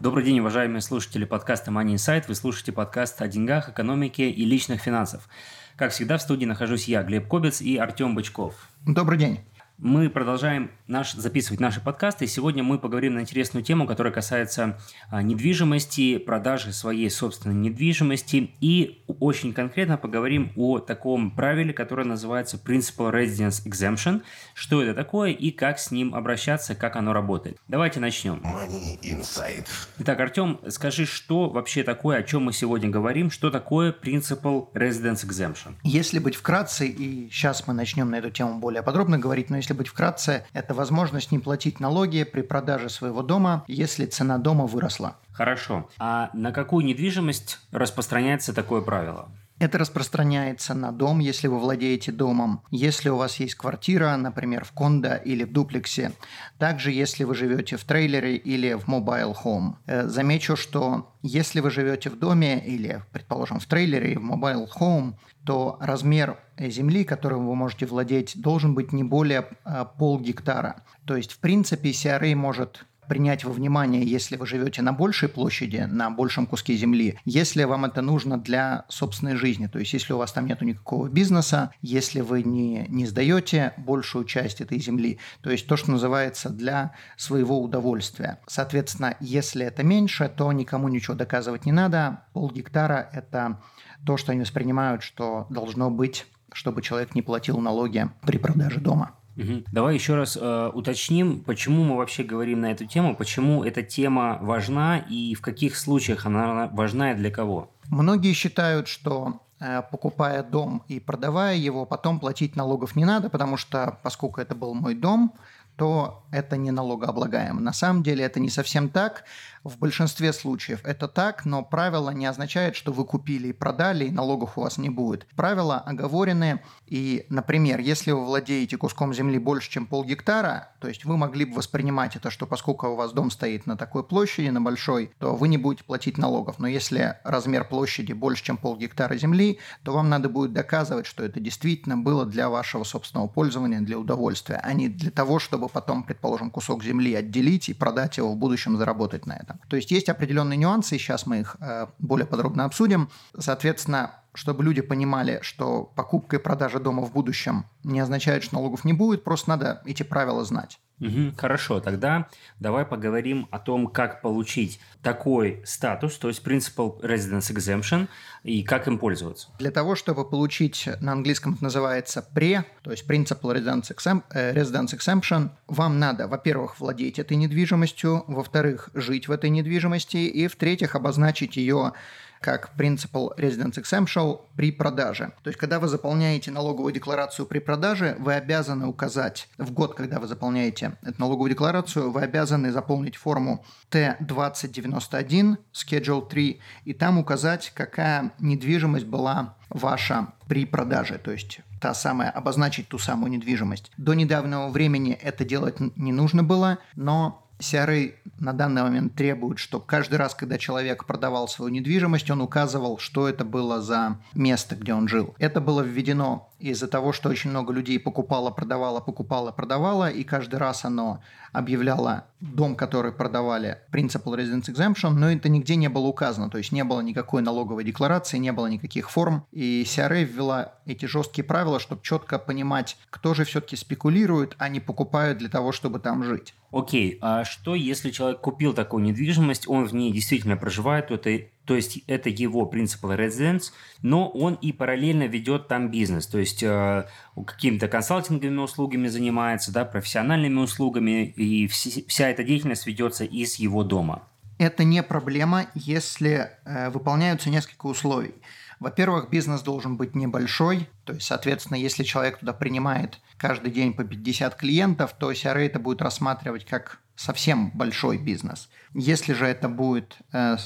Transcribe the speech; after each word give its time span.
Добрый 0.00 0.24
день, 0.24 0.40
уважаемые 0.40 0.80
слушатели 0.80 1.26
подкаста 1.26 1.70
Money 1.70 1.96
Insight. 1.96 2.24
Вы 2.26 2.34
слушаете 2.34 2.72
подкаст 2.72 3.20
о 3.20 3.28
деньгах, 3.28 3.68
экономике 3.68 4.30
и 4.30 4.46
личных 4.46 4.80
финансах. 4.80 5.28
Как 5.76 5.92
всегда, 5.92 6.16
в 6.16 6.22
студии 6.22 6.46
нахожусь 6.46 6.88
я, 6.88 7.02
Глеб 7.02 7.28
Кобец 7.28 7.60
и 7.60 7.76
Артем 7.76 8.14
Бычков. 8.14 8.54
Добрый 8.86 9.18
день. 9.18 9.40
Мы 9.82 10.10
продолжаем 10.10 10.70
наш, 10.88 11.14
записывать 11.14 11.58
наши 11.58 11.80
подкасты, 11.80 12.26
и 12.26 12.28
сегодня 12.28 12.62
мы 12.62 12.78
поговорим 12.78 13.14
на 13.14 13.20
интересную 13.20 13.64
тему, 13.64 13.86
которая 13.86 14.12
касается 14.12 14.78
а, 15.08 15.22
недвижимости, 15.22 16.18
продажи 16.18 16.74
своей 16.74 17.08
собственной 17.08 17.54
недвижимости, 17.54 18.50
и 18.60 19.02
очень 19.06 19.54
конкретно 19.54 19.96
поговорим 19.96 20.52
о 20.56 20.80
таком 20.80 21.30
правиле, 21.30 21.72
которое 21.72 22.04
называется 22.04 22.60
Principal 22.62 23.10
Residence 23.10 23.64
Exemption, 23.64 24.20
что 24.52 24.82
это 24.82 24.92
такое 24.92 25.30
и 25.30 25.50
как 25.50 25.78
с 25.78 25.90
ним 25.90 26.14
обращаться, 26.14 26.74
как 26.74 26.96
оно 26.96 27.14
работает. 27.14 27.56
Давайте 27.66 28.00
начнем. 28.00 28.42
Money 28.44 29.00
Inside. 29.00 29.66
Итак, 30.00 30.20
Артем, 30.20 30.60
скажи, 30.68 31.06
что 31.06 31.48
вообще 31.48 31.84
такое, 31.84 32.18
о 32.18 32.22
чем 32.22 32.44
мы 32.44 32.52
сегодня 32.52 32.90
говорим, 32.90 33.30
что 33.30 33.50
такое 33.50 33.92
Principal 33.92 34.70
Residence 34.74 35.26
Exemption? 35.26 35.76
Если 35.84 36.18
быть 36.18 36.34
вкратце, 36.34 36.86
и 36.86 37.30
сейчас 37.30 37.66
мы 37.66 37.72
начнем 37.72 38.10
на 38.10 38.16
эту 38.16 38.30
тему 38.30 38.58
более 38.58 38.82
подробно 38.82 39.18
говорить, 39.18 39.48
но 39.48 39.56
если 39.56 39.69
если 39.70 39.74
быть 39.78 39.88
вкратце, 39.88 40.44
это 40.52 40.74
возможность 40.74 41.30
не 41.30 41.38
платить 41.38 41.78
налоги 41.78 42.24
при 42.24 42.40
продаже 42.42 42.88
своего 42.88 43.22
дома, 43.22 43.64
если 43.68 44.04
цена 44.04 44.36
дома 44.36 44.66
выросла. 44.66 45.16
Хорошо. 45.32 45.88
А 45.96 46.30
на 46.32 46.50
какую 46.50 46.84
недвижимость 46.84 47.60
распространяется 47.70 48.52
такое 48.52 48.80
правило? 48.80 49.28
Это 49.60 49.76
распространяется 49.76 50.72
на 50.72 50.90
дом, 50.90 51.18
если 51.18 51.46
вы 51.46 51.58
владеете 51.58 52.12
домом, 52.12 52.62
если 52.70 53.10
у 53.10 53.16
вас 53.16 53.36
есть 53.36 53.56
квартира, 53.56 54.16
например, 54.16 54.64
в 54.64 54.72
кондо 54.72 55.16
или 55.16 55.44
в 55.44 55.52
дуплексе, 55.52 56.12
также 56.58 56.92
если 56.92 57.24
вы 57.24 57.34
живете 57.34 57.76
в 57.76 57.84
трейлере 57.84 58.36
или 58.36 58.72
в 58.72 58.88
mobile 58.88 59.36
home. 59.44 59.74
Э, 59.84 60.08
замечу, 60.08 60.56
что 60.56 61.12
если 61.20 61.60
вы 61.60 61.70
живете 61.70 62.08
в 62.08 62.18
доме 62.18 62.58
или, 62.64 63.02
предположим, 63.12 63.60
в 63.60 63.66
трейлере 63.66 64.14
и 64.14 64.16
в 64.16 64.24
mobile 64.24 64.66
home, 64.78 65.12
то 65.44 65.76
размер 65.78 66.38
земли, 66.58 67.04
которым 67.04 67.46
вы 67.46 67.54
можете 67.54 67.84
владеть, 67.84 68.40
должен 68.40 68.74
быть 68.74 68.92
не 68.92 69.04
более 69.04 69.46
а, 69.64 69.84
пол 69.84 70.18
гектара. 70.20 70.84
То 71.04 71.16
есть, 71.16 71.32
в 71.32 71.38
принципе, 71.38 71.90
CRA 71.90 72.34
может 72.34 72.86
принять 73.08 73.44
во 73.44 73.52
внимание, 73.52 74.04
если 74.04 74.36
вы 74.36 74.46
живете 74.46 74.82
на 74.82 74.92
большей 74.92 75.28
площади, 75.28 75.86
на 75.90 76.10
большем 76.10 76.46
куске 76.46 76.74
земли, 76.74 77.18
если 77.24 77.64
вам 77.64 77.84
это 77.84 78.02
нужно 78.02 78.38
для 78.38 78.84
собственной 78.88 79.36
жизни, 79.36 79.66
то 79.66 79.78
есть 79.78 79.92
если 79.92 80.12
у 80.12 80.18
вас 80.18 80.32
там 80.32 80.46
нет 80.46 80.60
никакого 80.62 81.08
бизнеса, 81.08 81.72
если 81.82 82.20
вы 82.20 82.42
не, 82.42 82.86
не 82.88 83.06
сдаете 83.06 83.72
большую 83.76 84.24
часть 84.24 84.60
этой 84.60 84.78
земли, 84.78 85.18
то 85.42 85.50
есть 85.50 85.66
то, 85.66 85.76
что 85.76 85.90
называется 85.90 86.50
для 86.50 86.92
своего 87.16 87.60
удовольствия. 87.60 88.38
Соответственно, 88.46 89.16
если 89.20 89.66
это 89.66 89.82
меньше, 89.82 90.28
то 90.34 90.52
никому 90.52 90.88
ничего 90.88 91.14
доказывать 91.14 91.66
не 91.66 91.72
надо. 91.72 92.24
Пол 92.32 92.50
гектара– 92.50 93.08
это 93.12 93.60
то, 94.04 94.16
что 94.16 94.32
они 94.32 94.42
воспринимают, 94.42 95.02
что 95.02 95.46
должно 95.50 95.90
быть, 95.90 96.26
чтобы 96.52 96.82
человек 96.82 97.14
не 97.14 97.22
платил 97.22 97.58
налоги 97.58 98.08
при 98.22 98.38
продаже 98.38 98.80
дома. 98.80 99.12
Угу. 99.40 99.64
Давай 99.72 99.94
еще 99.94 100.16
раз 100.16 100.36
э, 100.40 100.70
уточним, 100.74 101.40
почему 101.40 101.84
мы 101.84 101.96
вообще 101.96 102.22
говорим 102.22 102.60
на 102.60 102.72
эту 102.72 102.84
тему, 102.84 103.16
почему 103.16 103.64
эта 103.64 103.82
тема 103.82 104.38
важна 104.42 104.98
и 104.98 105.34
в 105.34 105.40
каких 105.40 105.76
случаях 105.76 106.26
она 106.26 106.68
важна 106.72 107.12
и 107.12 107.14
для 107.14 107.30
кого. 107.30 107.70
Многие 107.88 108.34
считают, 108.34 108.86
что 108.86 109.40
э, 109.58 109.82
покупая 109.90 110.42
дом 110.42 110.82
и 110.88 111.00
продавая 111.00 111.56
его, 111.56 111.86
потом 111.86 112.20
платить 112.20 112.54
налогов 112.54 112.96
не 112.96 113.04
надо, 113.04 113.30
потому 113.30 113.56
что, 113.56 113.98
поскольку 114.02 114.40
это 114.40 114.54
был 114.54 114.74
мой 114.74 114.94
дом, 114.94 115.32
то 115.76 116.22
это 116.30 116.58
не 116.58 116.70
налогооблагаемо. 116.70 117.58
На 117.58 117.72
самом 117.72 118.02
деле 118.02 118.22
это 118.22 118.38
не 118.38 118.50
совсем 118.50 118.90
так. 118.90 119.24
В 119.62 119.76
большинстве 119.76 120.32
случаев 120.32 120.80
это 120.84 121.06
так, 121.06 121.44
но 121.44 121.62
правило 121.62 122.08
не 122.10 122.24
означает, 122.24 122.76
что 122.76 122.92
вы 122.92 123.04
купили 123.04 123.48
и 123.48 123.52
продали, 123.52 124.06
и 124.06 124.10
налогов 124.10 124.56
у 124.56 124.62
вас 124.62 124.78
не 124.78 124.88
будет. 124.88 125.26
Правила 125.36 125.76
оговорены, 125.76 126.62
и, 126.86 127.26
например, 127.28 127.78
если 127.80 128.12
вы 128.12 128.24
владеете 128.24 128.78
куском 128.78 129.12
земли 129.12 129.38
больше, 129.38 129.70
чем 129.70 129.84
полгектара, 129.84 130.70
то 130.80 130.88
есть 130.88 131.04
вы 131.04 131.18
могли 131.18 131.44
бы 131.44 131.56
воспринимать 131.56 132.16
это, 132.16 132.30
что 132.30 132.46
поскольку 132.46 132.88
у 132.88 132.96
вас 132.96 133.12
дом 133.12 133.30
стоит 133.30 133.66
на 133.66 133.76
такой 133.76 134.02
площади, 134.02 134.48
на 134.48 134.62
большой, 134.62 135.12
то 135.18 135.36
вы 135.36 135.48
не 135.48 135.58
будете 135.58 135.84
платить 135.84 136.16
налогов. 136.16 136.58
Но 136.58 136.66
если 136.66 137.18
размер 137.22 137.64
площади 137.68 138.14
больше, 138.14 138.44
чем 138.44 138.56
полгектара 138.56 139.14
земли, 139.16 139.58
то 139.84 139.92
вам 139.92 140.08
надо 140.08 140.30
будет 140.30 140.54
доказывать, 140.54 141.04
что 141.04 141.22
это 141.22 141.38
действительно 141.38 141.98
было 141.98 142.24
для 142.24 142.48
вашего 142.48 142.84
собственного 142.84 143.28
пользования, 143.28 143.80
для 143.80 143.98
удовольствия, 143.98 144.58
а 144.62 144.72
не 144.72 144.88
для 144.88 145.10
того, 145.10 145.38
чтобы 145.38 145.68
потом, 145.68 146.02
предположим, 146.02 146.50
кусок 146.50 146.82
земли 146.82 147.14
отделить 147.14 147.68
и 147.68 147.74
продать 147.74 148.16
его 148.16 148.32
в 148.32 148.36
будущем, 148.36 148.78
заработать 148.78 149.26
на 149.26 149.34
это 149.34 149.49
этом. 149.50 149.68
То 149.68 149.76
есть 149.76 149.90
есть 149.90 150.08
определенные 150.08 150.56
нюансы, 150.56 150.98
сейчас 150.98 151.26
мы 151.26 151.40
их 151.40 151.56
э, 151.60 151.86
более 151.98 152.26
подробно 152.26 152.64
обсудим. 152.64 153.10
Соответственно, 153.38 154.12
чтобы 154.34 154.64
люди 154.64 154.80
понимали, 154.80 155.40
что 155.42 155.84
покупка 155.94 156.36
и 156.36 156.40
продажа 156.40 156.78
дома 156.80 157.02
в 157.02 157.12
будущем 157.12 157.64
не 157.84 158.00
означает, 158.00 158.42
что 158.44 158.56
налогов 158.56 158.84
не 158.84 158.92
будет, 158.92 159.24
просто 159.24 159.50
надо 159.50 159.82
эти 159.84 160.02
правила 160.02 160.44
знать. 160.44 160.78
Угу, 161.00 161.32
хорошо, 161.36 161.80
тогда 161.80 162.28
давай 162.58 162.84
поговорим 162.84 163.48
о 163.50 163.58
том, 163.58 163.86
как 163.86 164.20
получить 164.20 164.80
такой 165.02 165.62
статус, 165.64 166.16
то 166.18 166.28
есть 166.28 166.46
Principal 166.46 167.00
Residence 167.00 167.50
Exemption, 167.54 168.06
и 168.44 168.62
как 168.62 168.86
им 168.86 168.98
пользоваться. 168.98 169.48
Для 169.58 169.70
того, 169.70 169.94
чтобы 169.94 170.28
получить, 170.28 170.88
на 171.00 171.12
английском 171.12 171.54
это 171.54 171.64
называется 171.64 172.26
PRE, 172.34 172.64
то 172.82 172.90
есть 172.90 173.08
Principal 173.08 173.56
Residence, 173.56 173.90
Exemp, 173.90 174.24
э, 174.30 174.54
Residence 174.54 174.94
Exemption, 174.94 175.50
вам 175.68 175.98
надо, 175.98 176.28
во-первых, 176.28 176.78
владеть 176.80 177.18
этой 177.18 177.38
недвижимостью, 177.38 178.24
во-вторых, 178.26 178.90
жить 178.92 179.26
в 179.26 179.32
этой 179.32 179.48
недвижимости, 179.48 180.18
и 180.18 180.48
в-третьих, 180.48 180.94
обозначить 180.94 181.56
ее 181.56 181.92
как 182.40 182.72
Principal 182.76 183.36
Residence 183.36 183.74
Exemption 183.74 184.40
при 184.56 184.72
продаже. 184.72 185.32
То 185.42 185.48
есть, 185.48 185.58
когда 185.58 185.78
вы 185.78 185.88
заполняете 185.88 186.50
налоговую 186.50 186.92
декларацию 186.92 187.46
при 187.46 187.58
продаже, 187.58 188.16
вы 188.18 188.34
обязаны 188.34 188.86
указать 188.86 189.48
в 189.58 189.72
год, 189.72 189.94
когда 189.94 190.18
вы 190.18 190.26
заполняете 190.26 190.96
эту 191.02 191.20
налоговую 191.20 191.50
декларацию, 191.50 192.10
вы 192.10 192.22
обязаны 192.22 192.72
заполнить 192.72 193.16
форму 193.16 193.64
Т2091 193.90 195.56
Schedule 195.72 196.28
3 196.28 196.60
и 196.84 196.92
там 196.94 197.18
указать, 197.18 197.72
какая 197.74 198.32
недвижимость 198.38 199.06
была 199.06 199.56
ваша 199.68 200.32
при 200.48 200.66
продаже, 200.66 201.18
то 201.22 201.30
есть 201.30 201.60
та 201.80 201.94
самая, 201.94 202.30
обозначить 202.30 202.88
ту 202.88 202.98
самую 202.98 203.30
недвижимость. 203.30 203.90
До 203.96 204.14
недавнего 204.14 204.68
времени 204.68 205.12
это 205.12 205.44
делать 205.44 205.76
не 205.96 206.12
нужно 206.12 206.42
было, 206.42 206.78
но 206.94 207.39
CRA 207.60 208.12
на 208.38 208.52
данный 208.52 208.82
момент 208.82 209.14
требуют, 209.14 209.58
чтобы 209.58 209.84
каждый 209.86 210.16
раз, 210.16 210.34
когда 210.34 210.58
человек 210.58 211.04
продавал 211.04 211.46
свою 211.48 211.70
недвижимость, 211.70 212.30
он 212.30 212.40
указывал, 212.40 212.98
что 212.98 213.28
это 213.28 213.44
было 213.44 213.80
за 213.80 214.18
место, 214.34 214.76
где 214.76 214.94
он 214.94 215.08
жил. 215.08 215.34
Это 215.38 215.60
было 215.60 215.82
введено 215.82 216.49
из-за 216.60 216.88
того, 216.88 217.12
что 217.12 217.28
очень 217.28 217.50
много 217.50 217.72
людей 217.72 217.98
покупало, 217.98 218.50
продавало, 218.50 219.00
покупало, 219.00 219.50
продавало, 219.52 220.10
и 220.10 220.24
каждый 220.24 220.56
раз 220.56 220.84
оно 220.84 221.22
объявляло 221.52 222.26
дом, 222.40 222.76
который 222.76 223.12
продавали, 223.12 223.78
Principal 223.92 224.36
Residence 224.36 224.72
Exemption, 224.72 225.10
но 225.10 225.30
это 225.30 225.48
нигде 225.48 225.76
не 225.76 225.88
было 225.88 226.06
указано, 226.06 226.48
то 226.50 226.58
есть 226.58 226.72
не 226.72 226.84
было 226.84 227.00
никакой 227.00 227.42
налоговой 227.42 227.84
декларации, 227.84 228.38
не 228.38 228.52
было 228.52 228.66
никаких 228.66 229.10
форм, 229.10 229.44
и 229.50 229.82
CRA 229.86 230.22
ввела 230.22 230.74
эти 230.86 231.06
жесткие 231.06 231.44
правила, 231.44 231.80
чтобы 231.80 232.02
четко 232.02 232.38
понимать, 232.38 232.96
кто 233.10 233.34
же 233.34 233.44
все-таки 233.44 233.76
спекулирует, 233.76 234.54
а 234.58 234.68
не 234.68 234.80
покупают 234.80 235.38
для 235.38 235.48
того, 235.48 235.72
чтобы 235.72 235.98
там 235.98 236.22
жить. 236.22 236.54
Окей, 236.72 237.18
а 237.20 237.44
что 237.44 237.74
если 237.74 238.10
человек 238.10 238.40
купил 238.40 238.72
такую 238.74 239.02
недвижимость, 239.02 239.68
он 239.68 239.86
в 239.86 239.94
ней 239.94 240.12
действительно 240.12 240.56
проживает, 240.56 241.08
то 241.08 241.14
это 241.14 241.40
то 241.70 241.76
есть 241.76 242.00
это 242.08 242.28
его 242.28 242.66
принципал 242.66 243.12
residence, 243.12 243.70
но 244.02 244.28
он 244.28 244.54
и 244.54 244.72
параллельно 244.72 245.28
ведет 245.28 245.68
там 245.68 245.88
бизнес, 245.88 246.26
то 246.26 246.40
есть 246.40 246.64
э, 246.64 247.06
какими-то 247.46 247.86
консалтинговыми 247.86 248.58
услугами 248.58 249.06
занимается, 249.06 249.72
да, 249.72 249.84
профессиональными 249.84 250.58
услугами, 250.58 251.26
и 251.26 251.68
вся, 251.68 252.00
вся 252.08 252.28
эта 252.28 252.42
деятельность 252.42 252.88
ведется 252.88 253.24
из 253.24 253.54
его 253.54 253.84
дома. 253.84 254.24
Это 254.58 254.82
не 254.82 255.00
проблема, 255.04 255.66
если 255.76 256.50
э, 256.64 256.90
выполняются 256.90 257.50
несколько 257.50 257.86
условий. 257.86 258.34
Во-первых, 258.80 259.30
бизнес 259.30 259.62
должен 259.62 259.96
быть 259.96 260.16
небольшой, 260.16 260.88
то 261.04 261.12
есть, 261.12 261.28
соответственно, 261.28 261.76
если 261.76 262.02
человек 262.02 262.38
туда 262.38 262.52
принимает 262.52 263.20
каждый 263.36 263.70
день 263.70 263.92
по 263.92 264.02
50 264.02 264.56
клиентов, 264.56 265.12
то 265.16 265.30
CRA 265.30 265.66
это 265.66 265.78
будет 265.78 266.02
рассматривать 266.02 266.66
как 266.66 266.98
совсем 267.14 267.70
большой 267.70 268.18
бизнес. 268.18 268.68
Если 268.92 269.34
же 269.34 269.46
это 269.46 269.68
будет 269.68 270.16
э, 270.32 270.56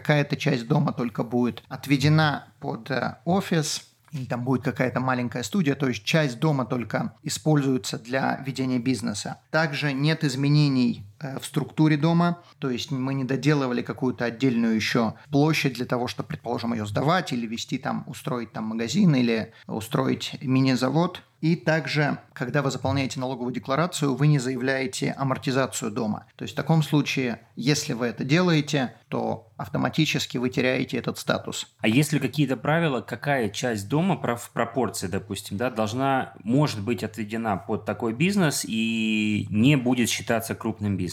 какая-то 0.00 0.36
часть 0.36 0.68
дома 0.68 0.92
только 0.92 1.24
будет 1.24 1.62
отведена 1.68 2.48
под 2.60 2.90
э, 2.90 3.16
офис, 3.24 3.88
или 4.12 4.26
там 4.26 4.44
будет 4.44 4.62
какая-то 4.62 5.00
маленькая 5.00 5.42
студия, 5.42 5.74
то 5.74 5.88
есть 5.88 6.04
часть 6.04 6.38
дома 6.38 6.66
только 6.66 7.14
используется 7.22 7.98
для 7.98 8.42
ведения 8.46 8.78
бизнеса. 8.78 9.38
Также 9.50 9.94
нет 9.94 10.22
изменений 10.22 11.02
в 11.20 11.44
структуре 11.44 11.96
дома, 11.96 12.42
то 12.58 12.70
есть 12.70 12.90
мы 12.90 13.14
не 13.14 13.24
доделывали 13.24 13.82
какую-то 13.82 14.24
отдельную 14.24 14.74
еще 14.74 15.14
площадь 15.30 15.74
для 15.74 15.86
того, 15.86 16.08
чтобы, 16.08 16.28
предположим, 16.28 16.72
ее 16.72 16.86
сдавать 16.86 17.32
или 17.32 17.46
вести 17.46 17.78
там, 17.78 18.04
устроить 18.06 18.52
там 18.52 18.64
магазин 18.64 19.14
или 19.14 19.52
устроить 19.66 20.36
мини-завод. 20.42 21.22
И 21.42 21.54
также, 21.54 22.18
когда 22.32 22.62
вы 22.62 22.70
заполняете 22.70 23.20
налоговую 23.20 23.52
декларацию, 23.52 24.14
вы 24.14 24.26
не 24.26 24.38
заявляете 24.38 25.12
амортизацию 25.12 25.90
дома. 25.90 26.26
То 26.36 26.42
есть 26.42 26.54
в 26.54 26.56
таком 26.56 26.82
случае, 26.82 27.40
если 27.56 27.92
вы 27.92 28.06
это 28.06 28.24
делаете, 28.24 28.94
то 29.08 29.52
автоматически 29.56 30.38
вы 30.38 30.48
теряете 30.48 30.96
этот 30.96 31.18
статус. 31.18 31.74
А 31.80 31.88
если 31.88 32.18
какие-то 32.18 32.56
правила, 32.56 33.00
какая 33.02 33.50
часть 33.50 33.88
дома 33.88 34.16
в 34.36 34.50
пропорции, 34.50 35.08
допустим, 35.08 35.58
да, 35.58 35.70
должна, 35.70 36.32
может 36.42 36.80
быть 36.82 37.04
отведена 37.04 37.56
под 37.56 37.84
такой 37.84 38.14
бизнес 38.14 38.64
и 38.66 39.46
не 39.50 39.76
будет 39.76 40.08
считаться 40.08 40.54
крупным 40.54 40.96
бизнесом? 40.96 41.05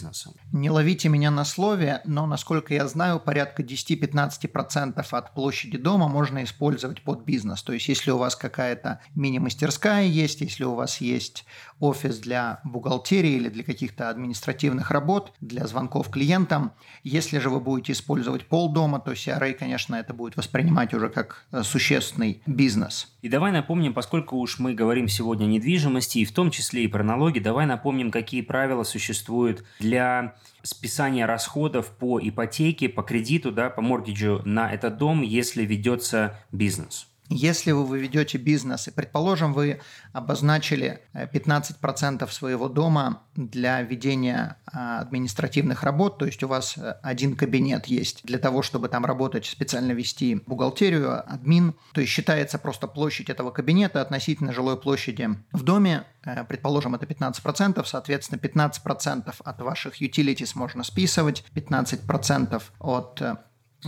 Не 0.52 0.70
ловите 0.70 1.08
меня 1.08 1.30
на 1.30 1.44
слове, 1.44 2.00
но, 2.04 2.26
насколько 2.26 2.74
я 2.74 2.86
знаю, 2.88 3.20
порядка 3.20 3.62
10-15% 3.62 5.06
от 5.10 5.34
площади 5.34 5.78
дома 5.78 6.08
можно 6.08 6.42
использовать 6.44 7.02
под 7.02 7.24
бизнес. 7.24 7.62
То 7.62 7.72
есть, 7.72 7.88
если 7.88 8.10
у 8.10 8.18
вас 8.18 8.36
какая-то 8.36 9.00
мини-мастерская 9.14 10.06
есть, 10.06 10.40
если 10.40 10.64
у 10.64 10.74
вас 10.74 11.00
есть 11.00 11.44
офис 11.80 12.18
для 12.18 12.60
бухгалтерии 12.64 13.32
или 13.32 13.48
для 13.48 13.64
каких-то 13.64 14.08
административных 14.08 14.90
работ, 14.90 15.32
для 15.40 15.66
звонков 15.66 16.10
клиентам, 16.10 16.72
если 17.02 17.38
же 17.38 17.50
вы 17.50 17.60
будете 17.60 17.92
использовать 17.92 18.46
полдома, 18.46 19.00
то 19.00 19.12
CRA, 19.12 19.52
конечно, 19.52 19.96
это 19.96 20.14
будет 20.14 20.36
воспринимать 20.36 20.94
уже 20.94 21.08
как 21.08 21.46
э, 21.52 21.62
существенный 21.62 22.42
бизнес. 22.46 23.08
И 23.22 23.28
давай 23.28 23.52
напомним, 23.52 23.94
поскольку 23.94 24.36
уж 24.36 24.58
мы 24.58 24.74
говорим 24.74 25.08
сегодня 25.08 25.44
о 25.44 25.48
недвижимости, 25.48 26.18
и 26.18 26.24
в 26.24 26.32
том 26.32 26.50
числе 26.50 26.84
и 26.84 26.88
про 26.88 27.02
налоги, 27.02 27.38
давай 27.38 27.66
напомним, 27.66 28.10
какие 28.10 28.42
правила 28.42 28.84
существуют 28.84 29.64
для 29.84 30.34
списания 30.62 31.26
расходов 31.26 31.90
по 31.90 32.18
ипотеке, 32.18 32.88
по 32.88 33.02
кредиту, 33.02 33.52
да, 33.52 33.68
по 33.68 33.82
моргиджу 33.82 34.40
на 34.46 34.72
этот 34.72 34.96
дом, 34.96 35.20
если 35.20 35.64
ведется 35.64 36.38
бизнес. 36.52 37.06
Если 37.36 37.72
вы 37.72 37.84
выведете 37.84 38.38
бизнес, 38.38 38.86
и, 38.86 38.92
предположим, 38.92 39.54
вы 39.54 39.80
обозначили 40.12 41.00
15% 41.14 42.22
э, 42.22 42.30
своего 42.30 42.68
дома 42.68 43.22
для 43.34 43.82
ведения 43.82 44.56
а, 44.66 45.00
административных 45.00 45.82
работ, 45.82 46.18
то 46.18 46.26
есть 46.26 46.44
у 46.44 46.46
вас 46.46 46.78
э, 46.78 46.94
один 47.02 47.34
кабинет 47.34 47.86
есть 47.86 48.24
для 48.24 48.38
того, 48.38 48.62
чтобы 48.62 48.88
там 48.88 49.04
работать, 49.04 49.46
специально 49.46 49.90
вести 49.90 50.44
бухгалтерию, 50.46 51.28
админ, 51.28 51.74
то 51.92 52.00
есть 52.00 52.12
считается 52.12 52.56
просто 52.56 52.86
площадь 52.86 53.28
этого 53.28 53.50
кабинета 53.50 54.00
относительно 54.00 54.52
жилой 54.52 54.80
площади 54.80 55.28
в 55.50 55.64
доме, 55.64 56.04
э, 56.24 56.44
предположим, 56.44 56.94
это 56.94 57.04
15%, 57.04 57.84
соответственно, 57.84 58.38
15% 58.38 59.34
от 59.44 59.60
ваших 59.60 60.00
utilities 60.00 60.52
можно 60.54 60.84
списывать, 60.84 61.44
15% 61.52 62.62
от 62.78 63.20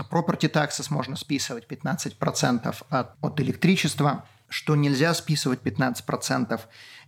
Property 0.04 0.50
taxes 0.50 0.86
можно 0.90 1.16
списывать 1.16 1.66
15% 1.66 2.76
от, 2.90 3.16
от 3.20 3.40
электричества, 3.40 4.24
что 4.48 4.76
нельзя 4.76 5.14
списывать 5.14 5.60
15% 5.60 6.60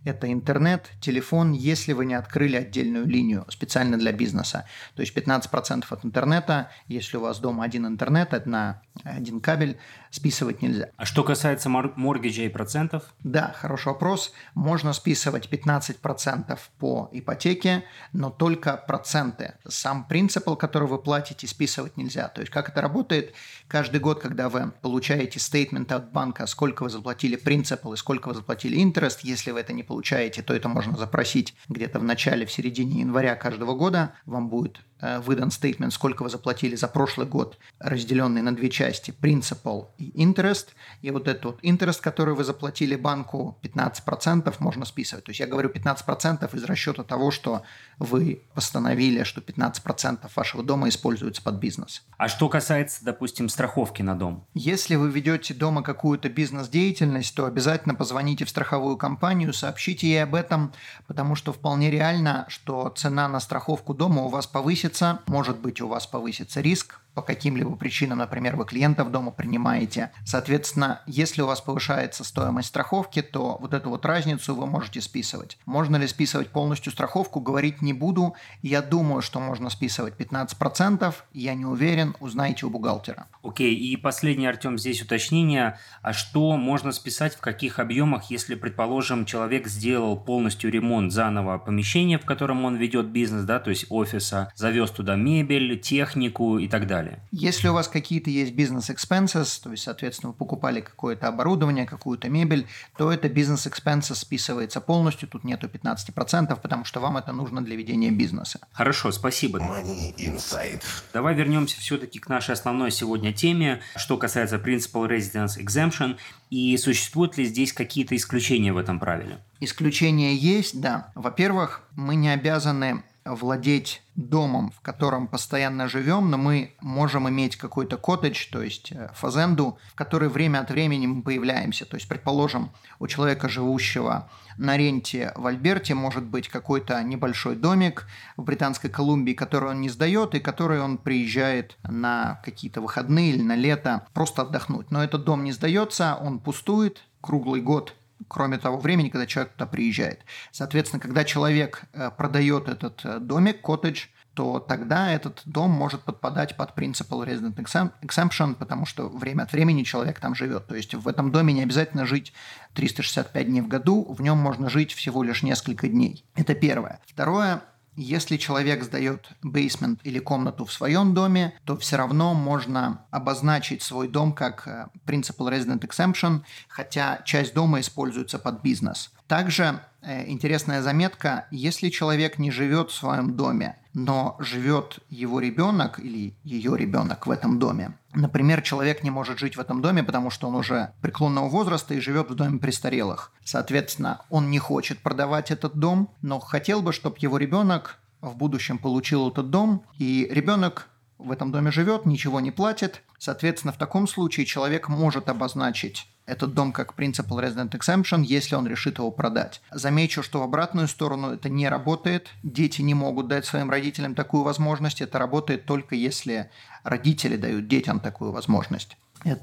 это 0.05 0.31
интернет, 0.31 0.89
телефон, 1.01 1.51
если 1.51 1.93
вы 1.93 2.05
не 2.05 2.13
открыли 2.13 2.55
отдельную 2.55 3.05
линию 3.05 3.45
специально 3.49 3.97
для 3.97 4.11
бизнеса. 4.11 4.65
То 4.95 5.01
есть 5.01 5.15
15% 5.15 5.85
от 5.89 6.05
интернета, 6.05 6.71
если 6.87 7.17
у 7.17 7.21
вас 7.21 7.39
дома 7.39 7.65
один 7.65 7.85
интернет, 7.85 8.33
одна, 8.33 8.81
один 9.03 9.41
кабель, 9.41 9.77
списывать 10.09 10.61
нельзя. 10.61 10.89
А 10.95 11.05
что 11.05 11.23
касается 11.23 11.69
мор- 11.69 11.93
моргиджа 11.95 12.43
и 12.43 12.49
процентов? 12.49 13.03
Да, 13.19 13.53
хороший 13.55 13.89
вопрос. 13.89 14.33
Можно 14.55 14.93
списывать 14.93 15.49
15% 15.51 16.57
по 16.79 17.09
ипотеке, 17.11 17.83
но 18.13 18.29
только 18.29 18.77
проценты. 18.77 19.55
Сам 19.67 20.05
принципал, 20.05 20.55
который 20.55 20.87
вы 20.87 20.97
платите, 20.97 21.47
списывать 21.47 21.97
нельзя. 21.97 22.27
То 22.29 22.41
есть 22.41 22.51
как 22.51 22.69
это 22.69 22.81
работает? 22.81 23.33
Каждый 23.67 23.99
год, 23.99 24.21
когда 24.21 24.49
вы 24.49 24.71
получаете 24.81 25.39
стейтмент 25.39 25.91
от 25.91 26.11
банка, 26.11 26.45
сколько 26.47 26.83
вы 26.83 26.89
заплатили 26.89 27.35
принципал 27.35 27.93
и 27.93 27.97
сколько 27.97 28.29
вы 28.29 28.35
заплатили 28.35 28.77
интерес, 28.77 29.19
если 29.21 29.51
вы 29.51 29.59
это 29.59 29.73
не 29.73 29.83
получаете, 29.89 30.43
то 30.43 30.53
это 30.53 30.69
можно 30.69 30.95
запросить 30.95 31.55
где-то 31.67 31.99
в 31.99 32.03
начале, 32.03 32.45
в 32.45 32.51
середине 32.51 33.01
января 33.01 33.35
каждого 33.35 33.73
года. 33.75 34.13
Вам 34.25 34.47
будет 34.47 34.79
выдан 35.01 35.51
стейтмент, 35.51 35.93
сколько 35.93 36.23
вы 36.23 36.29
заплатили 36.29 36.75
за 36.75 36.87
прошлый 36.87 37.25
год, 37.25 37.57
разделенный 37.79 38.41
на 38.41 38.55
две 38.55 38.69
части, 38.69 39.11
principal 39.11 39.87
и 39.97 40.11
interest. 40.21 40.67
И 41.01 41.11
вот 41.11 41.27
этот 41.27 41.45
вот 41.45 41.63
interest, 41.63 42.01
который 42.01 42.35
вы 42.35 42.43
заплатили 42.43 42.95
банку, 42.95 43.57
15% 43.63 44.53
можно 44.59 44.85
списывать. 44.85 45.25
То 45.25 45.29
есть 45.29 45.39
я 45.39 45.47
говорю 45.47 45.69
15% 45.69 46.55
из 46.55 46.63
расчета 46.63 47.03
того, 47.03 47.31
что 47.31 47.63
вы 47.97 48.43
постановили, 48.53 49.23
что 49.23 49.41
15% 49.41 50.29
вашего 50.35 50.63
дома 50.63 50.89
используется 50.89 51.41
под 51.41 51.55
бизнес. 51.55 52.03
А 52.17 52.27
что 52.27 52.49
касается, 52.49 53.05
допустим, 53.05 53.47
страховки 53.47 54.01
на 54.01 54.17
дом? 54.17 54.45
Если 54.53 54.95
вы 54.95 55.09
ведете 55.09 55.53
дома 55.53 55.81
какую-то 55.81 56.29
бизнес-деятельность, 56.29 57.33
то 57.35 57.45
обязательно 57.45 57.95
позвоните 57.95 58.43
в 58.43 58.49
страховую 58.49 58.97
компанию, 58.97 59.53
сообщите 59.53 60.07
ей 60.07 60.23
об 60.23 60.35
этом, 60.35 60.73
потому 61.07 61.35
что 61.35 61.53
вполне 61.53 61.89
реально, 61.89 62.45
что 62.49 62.89
цена 62.89 63.29
на 63.29 63.39
страховку 63.39 63.93
дома 63.93 64.23
у 64.23 64.27
вас 64.27 64.45
повысится 64.45 64.88
повысится, 64.89 65.21
может 65.27 65.59
быть, 65.59 65.81
у 65.81 65.87
вас 65.87 66.07
повысится 66.07 66.61
риск, 66.61 66.99
по 67.19 67.25
каким-либо 67.25 67.75
причинам, 67.75 68.19
например, 68.19 68.55
вы 68.55 68.63
клиентов 68.63 69.11
дома 69.11 69.31
принимаете. 69.31 70.11
Соответственно, 70.23 71.01
если 71.05 71.41
у 71.41 71.47
вас 71.47 71.59
повышается 71.59 72.23
стоимость 72.23 72.69
страховки, 72.69 73.21
то 73.21 73.57
вот 73.59 73.73
эту 73.73 73.89
вот 73.89 74.05
разницу 74.05 74.55
вы 74.55 74.65
можете 74.67 75.01
списывать. 75.01 75.57
Можно 75.65 75.97
ли 75.97 76.07
списывать 76.07 76.47
полностью 76.47 76.93
страховку, 76.93 77.41
говорить 77.41 77.81
не 77.81 77.91
буду. 77.91 78.35
Я 78.61 78.81
думаю, 78.81 79.21
что 79.21 79.41
можно 79.41 79.69
списывать 79.69 80.13
15%. 80.17 81.13
Я 81.33 81.55
не 81.55 81.65
уверен, 81.65 82.15
узнайте 82.21 82.65
у 82.65 82.69
бухгалтера. 82.69 83.27
Окей, 83.43 83.75
okay, 83.75 83.77
и 83.77 83.97
последнее, 83.97 84.49
Артем, 84.49 84.77
здесь 84.77 85.01
уточнение. 85.01 85.77
А 86.01 86.13
что 86.13 86.55
можно 86.55 86.93
списать 86.93 87.35
в 87.35 87.41
каких 87.41 87.79
объемах, 87.79 88.31
если, 88.31 88.55
предположим, 88.55 89.25
человек 89.25 89.67
сделал 89.67 90.15
полностью 90.15 90.71
ремонт 90.71 91.11
заново 91.11 91.57
помещения, 91.57 92.17
в 92.17 92.25
котором 92.25 92.63
он 92.63 92.77
ведет 92.77 93.07
бизнес, 93.07 93.43
да, 93.43 93.59
то 93.59 93.71
есть 93.71 93.87
офиса, 93.89 94.53
завез 94.55 94.91
туда 94.91 95.17
мебель, 95.17 95.77
технику 95.81 96.59
и 96.59 96.69
так 96.69 96.87
далее? 96.87 97.08
Далее. 97.09 97.27
Если 97.31 97.67
у 97.67 97.73
вас 97.73 97.87
какие-то 97.87 98.29
есть 98.29 98.53
бизнес-экспенсес, 98.53 99.59
то 99.59 99.71
есть, 99.71 99.83
соответственно, 99.83 100.31
вы 100.31 100.37
покупали 100.37 100.81
какое-то 100.81 101.27
оборудование, 101.27 101.85
какую-то 101.85 102.29
мебель, 102.29 102.67
то 102.97 103.11
это 103.11 103.29
бизнес-экспенсес 103.29 104.17
списывается 104.19 104.81
полностью, 104.81 105.27
тут 105.27 105.43
нету 105.43 105.67
15%, 105.67 106.59
потому 106.61 106.85
что 106.85 106.99
вам 106.99 107.17
это 107.17 107.31
нужно 107.31 107.63
для 107.63 107.75
ведения 107.75 108.11
бизнеса. 108.11 108.59
Хорошо, 108.71 109.11
спасибо. 109.11 109.59
Money 109.59 110.15
Insight. 110.17 110.81
Давай 111.13 111.35
вернемся 111.35 111.79
все-таки 111.79 112.19
к 112.19 112.29
нашей 112.29 112.53
основной 112.53 112.91
сегодня 112.91 113.33
теме, 113.33 113.81
что 113.95 114.17
касается 114.17 114.57
Principal 114.57 115.09
Residence 115.09 115.57
Exemption, 115.57 116.17
и 116.49 116.75
существуют 116.77 117.37
ли 117.37 117.45
здесь 117.45 117.73
какие-то 117.73 118.15
исключения 118.15 118.73
в 118.73 118.77
этом 118.77 118.99
правиле? 118.99 119.39
Исключения 119.59 120.35
есть, 120.35 120.79
да. 120.79 121.11
Во-первых, 121.15 121.83
мы 121.95 122.15
не 122.15 122.29
обязаны 122.29 123.03
владеть 123.25 124.01
домом, 124.15 124.71
в 124.71 124.81
котором 124.81 125.27
постоянно 125.27 125.87
живем, 125.87 126.29
но 126.29 126.37
мы 126.37 126.75
можем 126.81 127.29
иметь 127.29 127.55
какой-то 127.55 127.97
коттедж, 127.97 128.47
то 128.51 128.61
есть 128.61 128.91
э, 128.91 129.09
фазенду, 129.13 129.77
в 129.91 129.95
которой 129.95 130.29
время 130.29 130.59
от 130.59 130.71
времени 130.71 131.07
мы 131.07 131.21
появляемся. 131.21 131.85
То 131.85 131.95
есть, 131.95 132.07
предположим, 132.07 132.71
у 132.99 133.07
человека, 133.07 133.47
живущего 133.47 134.29
на 134.57 134.77
ренте 134.77 135.31
в 135.35 135.45
Альберте, 135.47 135.95
может 135.95 136.23
быть 136.23 136.49
какой-то 136.49 137.01
небольшой 137.03 137.55
домик 137.55 138.07
в 138.35 138.43
Британской 138.43 138.89
Колумбии, 138.89 139.33
который 139.33 139.69
он 139.69 139.81
не 139.81 139.89
сдает 139.89 140.35
и 140.35 140.39
который 140.39 140.81
он 140.81 140.97
приезжает 140.97 141.77
на 141.83 142.41
какие-то 142.43 142.81
выходные 142.81 143.31
или 143.31 143.41
на 143.41 143.55
лето 143.55 144.05
просто 144.13 144.41
отдохнуть. 144.41 144.91
Но 144.91 145.03
этот 145.03 145.23
дом 145.23 145.43
не 145.43 145.51
сдается, 145.51 146.17
он 146.19 146.39
пустует 146.39 147.03
круглый 147.21 147.61
год 147.61 147.95
кроме 148.27 148.57
того 148.57 148.77
времени, 148.77 149.09
когда 149.09 149.25
человек 149.25 149.53
туда 149.53 149.65
приезжает. 149.65 150.21
Соответственно, 150.51 150.99
когда 150.99 151.23
человек 151.23 151.83
э, 151.93 152.11
продает 152.11 152.67
этот 152.67 153.01
э, 153.03 153.19
домик, 153.19 153.61
коттедж, 153.61 154.07
то 154.33 154.59
тогда 154.59 155.11
этот 155.11 155.41
дом 155.45 155.71
может 155.71 156.03
подпадать 156.03 156.55
под 156.55 156.77
Principal 156.77 157.27
Resident 157.27 157.55
Exemption, 158.01 158.55
потому 158.55 158.85
что 158.85 159.09
время 159.09 159.43
от 159.43 159.51
времени 159.51 159.83
человек 159.83 160.19
там 160.19 160.33
живет. 160.33 160.67
То 160.67 160.75
есть 160.75 160.93
в 160.93 161.07
этом 161.07 161.31
доме 161.31 161.53
не 161.53 161.63
обязательно 161.63 162.05
жить 162.05 162.31
365 162.73 163.47
дней 163.47 163.61
в 163.61 163.67
году, 163.67 164.05
в 164.09 164.21
нем 164.21 164.37
можно 164.37 164.69
жить 164.69 164.93
всего 164.93 165.23
лишь 165.23 165.43
несколько 165.43 165.89
дней. 165.89 166.23
Это 166.35 166.55
первое. 166.55 167.01
Второе, 167.05 167.63
если 167.95 168.37
человек 168.37 168.83
сдает 168.83 169.29
бейсмент 169.41 169.99
или 170.03 170.19
комнату 170.19 170.65
в 170.65 170.71
своем 170.71 171.13
доме, 171.13 171.53
то 171.65 171.77
все 171.77 171.97
равно 171.97 172.33
можно 172.33 173.05
обозначить 173.11 173.81
свой 173.81 174.07
дом 174.07 174.33
как 174.33 174.67
э, 174.67 174.87
Principal 175.05 175.49
Resident 175.49 175.79
Exemption, 175.81 176.41
хотя 176.67 177.21
часть 177.25 177.53
дома 177.53 177.79
используется 177.79 178.39
под 178.39 178.61
бизнес. 178.61 179.11
Также 179.27 179.81
э, 180.01 180.29
интересная 180.29 180.81
заметка, 180.81 181.47
если 181.51 181.89
человек 181.89 182.39
не 182.39 182.51
живет 182.51 182.91
в 182.91 182.95
своем 182.95 183.35
доме 183.35 183.78
но 183.93 184.35
живет 184.39 184.99
его 185.09 185.39
ребенок 185.39 185.99
или 185.99 186.35
ее 186.43 186.77
ребенок 186.77 187.27
в 187.27 187.31
этом 187.31 187.59
доме. 187.59 187.97
Например, 188.13 188.61
человек 188.61 189.03
не 189.03 189.11
может 189.11 189.39
жить 189.39 189.57
в 189.57 189.59
этом 189.59 189.81
доме, 189.81 190.03
потому 190.03 190.29
что 190.29 190.47
он 190.47 190.55
уже 190.55 190.93
преклонного 191.01 191.49
возраста 191.49 191.93
и 191.93 191.99
живет 191.99 192.29
в 192.29 192.35
доме 192.35 192.59
престарелых. 192.59 193.31
Соответственно, 193.43 194.21
он 194.29 194.49
не 194.49 194.59
хочет 194.59 194.99
продавать 194.99 195.51
этот 195.51 195.75
дом, 195.75 196.13
но 196.21 196.39
хотел 196.39 196.81
бы, 196.81 196.93
чтобы 196.93 197.17
его 197.19 197.37
ребенок 197.37 197.99
в 198.21 198.35
будущем 198.35 198.77
получил 198.77 199.29
этот 199.29 199.49
дом, 199.49 199.83
и 199.97 200.27
ребенок 200.29 200.87
в 201.19 201.31
этом 201.31 201.51
доме 201.51 201.71
живет, 201.71 202.05
ничего 202.05 202.39
не 202.39 202.49
платит. 202.49 203.03
Соответственно, 203.17 203.73
в 203.73 203.77
таком 203.77 204.07
случае 204.07 204.45
человек 204.45 204.89
может 204.89 205.29
обозначить 205.29 206.07
этот 206.25 206.53
дом 206.53 206.71
как 206.71 206.93
Principal 206.95 207.43
Resident 207.43 207.71
Exemption, 207.71 208.23
если 208.23 208.55
он 208.55 208.67
решит 208.67 208.99
его 208.99 209.11
продать. 209.11 209.61
Замечу, 209.71 210.23
что 210.23 210.39
в 210.39 210.43
обратную 210.43 210.87
сторону 210.87 211.31
это 211.31 211.49
не 211.49 211.67
работает. 211.67 212.29
Дети 212.43 212.81
не 212.81 212.93
могут 212.93 213.27
дать 213.27 213.45
своим 213.45 213.69
родителям 213.69 214.15
такую 214.15 214.43
возможность. 214.43 215.01
Это 215.01 215.19
работает 215.19 215.65
только 215.65 215.95
если 215.95 216.49
родители 216.83 217.35
дают 217.35 217.67
детям 217.67 217.99
такую 217.99 218.31
возможность. 218.31 218.95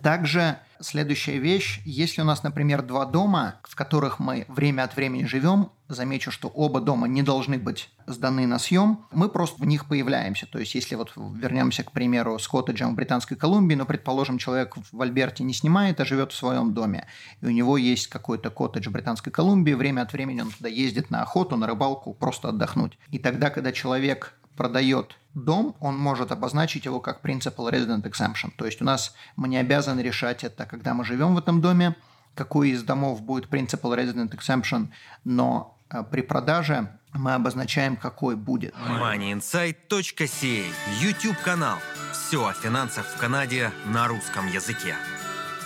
Также 0.02 0.59
следующая 0.80 1.38
вещь, 1.38 1.80
если 1.85 2.23
у 2.23 2.25
нас, 2.25 2.42
например, 2.42 2.83
два 2.83 3.04
дома, 3.04 3.61
в 3.64 3.75
которых 3.75 4.18
мы 4.18 4.45
время 4.49 4.83
от 4.83 4.97
времени 4.97 5.25
живем, 5.25 5.71
замечу, 5.88 6.30
что 6.30 6.49
оба 6.49 6.80
дома 6.80 7.06
не 7.06 7.23
должны 7.23 7.59
быть 7.59 7.90
сданы 8.06 8.47
на 8.47 8.59
съем, 8.59 9.04
мы 9.12 9.28
просто 9.28 9.62
в 9.62 9.66
них 9.66 9.87
появляемся. 9.87 10.47
То 10.47 10.59
есть, 10.59 10.75
если 10.75 10.95
вот 10.95 11.12
вернемся, 11.16 11.85
к 11.85 11.92
примеру, 11.92 12.38
с 12.38 12.49
коттеджем 12.49 12.92
в 12.92 12.97
Британской 12.97 13.37
Колумбии, 13.37 13.75
но, 13.75 13.87
предположим, 13.87 14.38
человек 14.38 14.75
в 14.90 15.02
Альберте 15.02 15.45
не 15.45 15.52
снимает, 15.52 16.00
а 16.00 16.04
живет 16.04 16.33
в 16.33 16.37
своем 16.37 16.75
доме, 16.75 17.06
и 17.40 17.47
у 17.47 17.50
него 17.50 17.76
есть 17.76 18.09
какой-то 18.09 18.50
коттедж 18.50 18.88
в 18.88 18.92
Британской 18.92 19.33
Колумбии, 19.33 19.73
время 19.73 20.02
от 20.02 20.12
времени 20.12 20.40
он 20.40 20.50
туда 20.50 20.68
ездит 20.68 21.11
на 21.11 21.23
охоту, 21.23 21.56
на 21.56 21.66
рыбалку, 21.66 22.14
просто 22.14 22.49
отдохнуть. 22.49 22.99
И 23.11 23.18
тогда, 23.18 23.50
когда 23.50 23.73
человек 23.73 24.35
продает 24.57 25.17
дом, 25.35 25.77
он 25.81 25.97
может 25.99 26.33
обозначить 26.33 26.87
его 26.87 27.01
как 27.01 27.23
Principal 27.25 27.71
Resident 27.71 28.03
Exemption. 28.03 28.51
То 28.57 28.67
есть 28.67 28.81
у 28.83 28.85
нас 28.85 29.15
мы 29.37 29.49
не 29.49 29.59
обязаны 29.59 30.01
решать 30.01 30.45
это, 30.45 30.67
когда 30.67 30.95
мы 30.95 31.05
живем 31.05 31.35
в 31.35 31.39
этом 31.39 31.61
доме, 31.61 31.95
какой 32.35 32.71
из 32.71 32.83
домов 32.83 33.23
будет 33.23 33.47
Principal 33.47 33.97
Resident 33.97 34.31
Exemption, 34.31 34.89
но 35.25 35.79
э, 35.91 36.03
при 36.11 36.23
продаже 36.23 36.89
мы 37.13 37.35
обозначаем, 37.35 37.97
какой 37.97 38.37
будет. 38.37 38.75
moneyinsight.ca 38.75 40.65
YouTube 41.01 41.39
канал. 41.43 41.79
Все 42.13 42.47
о 42.47 42.53
финансах 42.53 43.07
в 43.07 43.19
Канаде 43.19 43.71
на 43.87 44.09
русском 44.09 44.47
языке. 44.49 44.95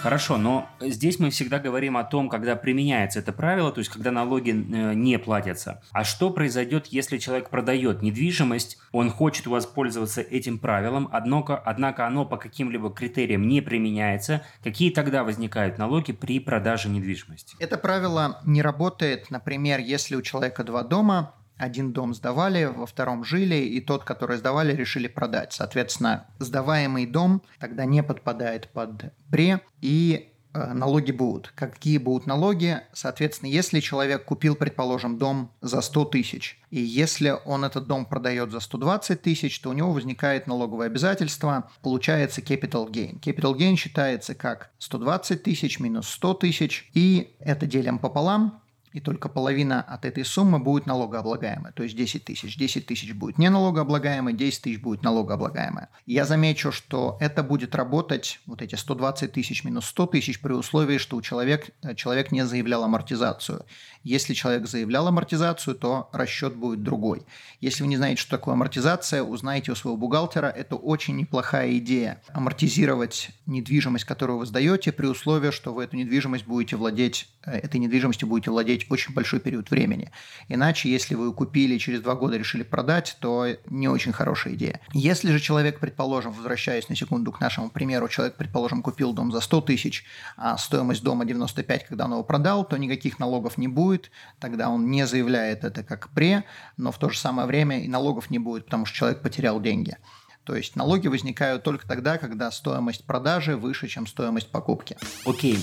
Хорошо, 0.02 0.38
но 0.38 0.66
здесь 0.80 1.18
мы 1.18 1.28
всегда 1.28 1.58
говорим 1.58 1.98
о 1.98 2.04
том, 2.04 2.30
когда 2.30 2.56
применяется 2.56 3.18
это 3.18 3.32
правило, 3.34 3.70
то 3.70 3.80
есть 3.80 3.90
когда 3.90 4.10
налоги 4.10 4.50
э, 4.50 4.94
не 4.94 5.18
платятся. 5.18 5.82
А 5.92 6.04
что 6.04 6.30
произойдет, 6.30 6.86
если 6.86 7.18
человек 7.18 7.50
продает 7.50 8.00
недвижимость, 8.00 8.78
он 8.92 9.10
хочет 9.10 9.46
воспользоваться 9.46 10.22
этим 10.22 10.58
правилом, 10.58 11.10
однако, 11.12 11.56
однако 11.56 12.06
оно 12.06 12.24
по 12.24 12.38
каким-либо 12.38 12.90
критериям 12.90 13.46
не 13.46 13.60
применяется, 13.60 14.42
какие 14.64 14.90
тогда 14.90 15.22
возникают 15.22 15.76
налоги 15.76 16.12
при 16.12 16.40
продаже 16.40 16.88
недвижимости? 16.88 17.56
Это 17.58 17.76
правило 17.76 18.40
не 18.46 18.62
работает, 18.62 19.30
например, 19.30 19.80
если 19.80 20.16
у 20.16 20.22
человека 20.22 20.64
два 20.64 20.82
дома, 20.82 21.34
один 21.60 21.92
дом 21.92 22.14
сдавали, 22.14 22.64
во 22.64 22.86
втором 22.86 23.22
жили, 23.22 23.56
и 23.56 23.80
тот, 23.80 24.04
который 24.04 24.38
сдавали, 24.38 24.74
решили 24.74 25.08
продать. 25.08 25.52
Соответственно, 25.52 26.26
сдаваемый 26.38 27.06
дом 27.06 27.42
тогда 27.58 27.84
не 27.84 28.02
подпадает 28.02 28.68
под 28.68 29.12
пре, 29.30 29.60
и 29.82 30.32
э, 30.54 30.72
налоги 30.72 31.12
будут. 31.12 31.52
Какие 31.54 31.98
будут 31.98 32.26
налоги? 32.26 32.80
Соответственно, 32.94 33.50
если 33.50 33.80
человек 33.80 34.24
купил, 34.24 34.56
предположим, 34.56 35.18
дом 35.18 35.52
за 35.60 35.82
100 35.82 36.06
тысяч, 36.06 36.58
и 36.70 36.80
если 36.80 37.34
он 37.44 37.66
этот 37.66 37.86
дом 37.86 38.06
продает 38.06 38.50
за 38.52 38.60
120 38.60 39.20
тысяч, 39.20 39.60
то 39.60 39.68
у 39.68 39.74
него 39.74 39.92
возникает 39.92 40.46
налоговое 40.46 40.86
обязательство, 40.86 41.70
получается 41.82 42.40
capital 42.40 42.90
gain. 42.90 43.20
Capital 43.20 43.54
gain 43.54 43.76
считается 43.76 44.34
как 44.34 44.70
120 44.78 45.42
тысяч 45.42 45.78
минус 45.78 46.08
100 46.08 46.34
тысяч, 46.34 46.90
и 46.94 47.36
это 47.38 47.66
делим 47.66 47.98
пополам, 47.98 48.62
и 48.92 49.00
только 49.00 49.28
половина 49.28 49.82
от 49.82 50.04
этой 50.04 50.24
суммы 50.24 50.58
будет 50.58 50.86
налогооблагаемая, 50.86 51.72
то 51.72 51.82
есть 51.82 51.96
10 51.96 52.24
тысяч. 52.24 52.56
10 52.56 52.86
тысяч 52.86 53.12
будет 53.12 53.38
не 53.38 53.48
налогооблагаемая, 53.50 54.34
10 54.34 54.62
тысяч 54.62 54.80
будет 54.80 55.02
налогооблагаемая. 55.02 55.88
Я 56.06 56.24
замечу, 56.24 56.72
что 56.72 57.16
это 57.20 57.42
будет 57.42 57.74
работать, 57.74 58.40
вот 58.46 58.62
эти 58.62 58.74
120 58.74 59.32
тысяч 59.32 59.64
минус 59.64 59.86
100 59.86 60.06
тысяч, 60.06 60.40
при 60.40 60.52
условии, 60.52 60.98
что 60.98 61.16
у 61.16 61.22
человек, 61.22 61.70
человек 61.96 62.32
не 62.32 62.44
заявлял 62.44 62.84
амортизацию. 62.84 63.64
Если 64.02 64.34
человек 64.34 64.66
заявлял 64.66 65.06
амортизацию, 65.06 65.76
то 65.76 66.08
расчет 66.12 66.56
будет 66.56 66.82
другой. 66.82 67.22
Если 67.60 67.82
вы 67.82 67.88
не 67.88 67.96
знаете, 67.96 68.20
что 68.20 68.30
такое 68.30 68.54
амортизация, 68.54 69.22
узнайте 69.22 69.72
у 69.72 69.74
своего 69.74 69.96
бухгалтера. 69.96 70.46
Это 70.46 70.76
очень 70.76 71.16
неплохая 71.16 71.76
идея. 71.78 72.22
Амортизировать 72.28 73.30
недвижимость, 73.46 74.04
которую 74.04 74.38
вы 74.38 74.46
сдаете, 74.46 74.92
при 74.92 75.06
условии, 75.06 75.50
что 75.50 75.74
вы 75.74 75.84
эту 75.84 75.96
недвижимость 75.96 76.46
будете 76.46 76.76
владеть, 76.76 77.28
э, 77.44 77.58
этой 77.58 77.78
недвижимостью 77.78 78.26
будете 78.26 78.50
владеть 78.50 78.79
очень 78.88 79.14
большой 79.14 79.40
период 79.40 79.70
времени. 79.70 80.10
Иначе, 80.48 80.90
если 80.90 81.14
вы 81.14 81.32
купили 81.32 81.78
через 81.78 82.00
два 82.00 82.14
года 82.14 82.36
решили 82.36 82.62
продать, 82.62 83.16
то 83.20 83.46
не 83.68 83.88
очень 83.88 84.12
хорошая 84.12 84.54
идея. 84.54 84.80
Если 84.92 85.30
же 85.32 85.40
человек, 85.40 85.80
предположим, 85.80 86.32
возвращаясь 86.32 86.88
на 86.88 86.96
секунду 86.96 87.32
к 87.32 87.40
нашему 87.40 87.70
примеру, 87.70 88.08
человек, 88.08 88.36
предположим, 88.36 88.82
купил 88.82 89.12
дом 89.12 89.32
за 89.32 89.40
100 89.40 89.60
тысяч, 89.62 90.04
а 90.36 90.56
стоимость 90.56 91.02
дома 91.02 91.24
95, 91.24 91.86
когда 91.86 92.04
он 92.06 92.12
его 92.12 92.24
продал, 92.24 92.64
то 92.64 92.76
никаких 92.76 93.18
налогов 93.18 93.58
не 93.58 93.68
будет, 93.68 94.10
тогда 94.38 94.70
он 94.70 94.90
не 94.90 95.06
заявляет 95.06 95.64
это 95.64 95.82
как 95.82 96.08
пре, 96.10 96.44
но 96.76 96.92
в 96.92 96.98
то 96.98 97.08
же 97.08 97.18
самое 97.18 97.46
время 97.46 97.80
и 97.80 97.88
налогов 97.88 98.30
не 98.30 98.38
будет, 98.38 98.66
потому 98.66 98.86
что 98.86 98.96
человек 98.96 99.22
потерял 99.22 99.60
деньги. 99.60 99.96
То 100.44 100.56
есть 100.56 100.74
налоги 100.74 101.08
возникают 101.08 101.62
только 101.62 101.86
тогда, 101.86 102.18
когда 102.18 102.50
стоимость 102.50 103.04
продажи 103.04 103.56
выше, 103.56 103.88
чем 103.88 104.06
стоимость 104.06 104.50
покупки. 104.50 104.96
Окей. 105.26 105.58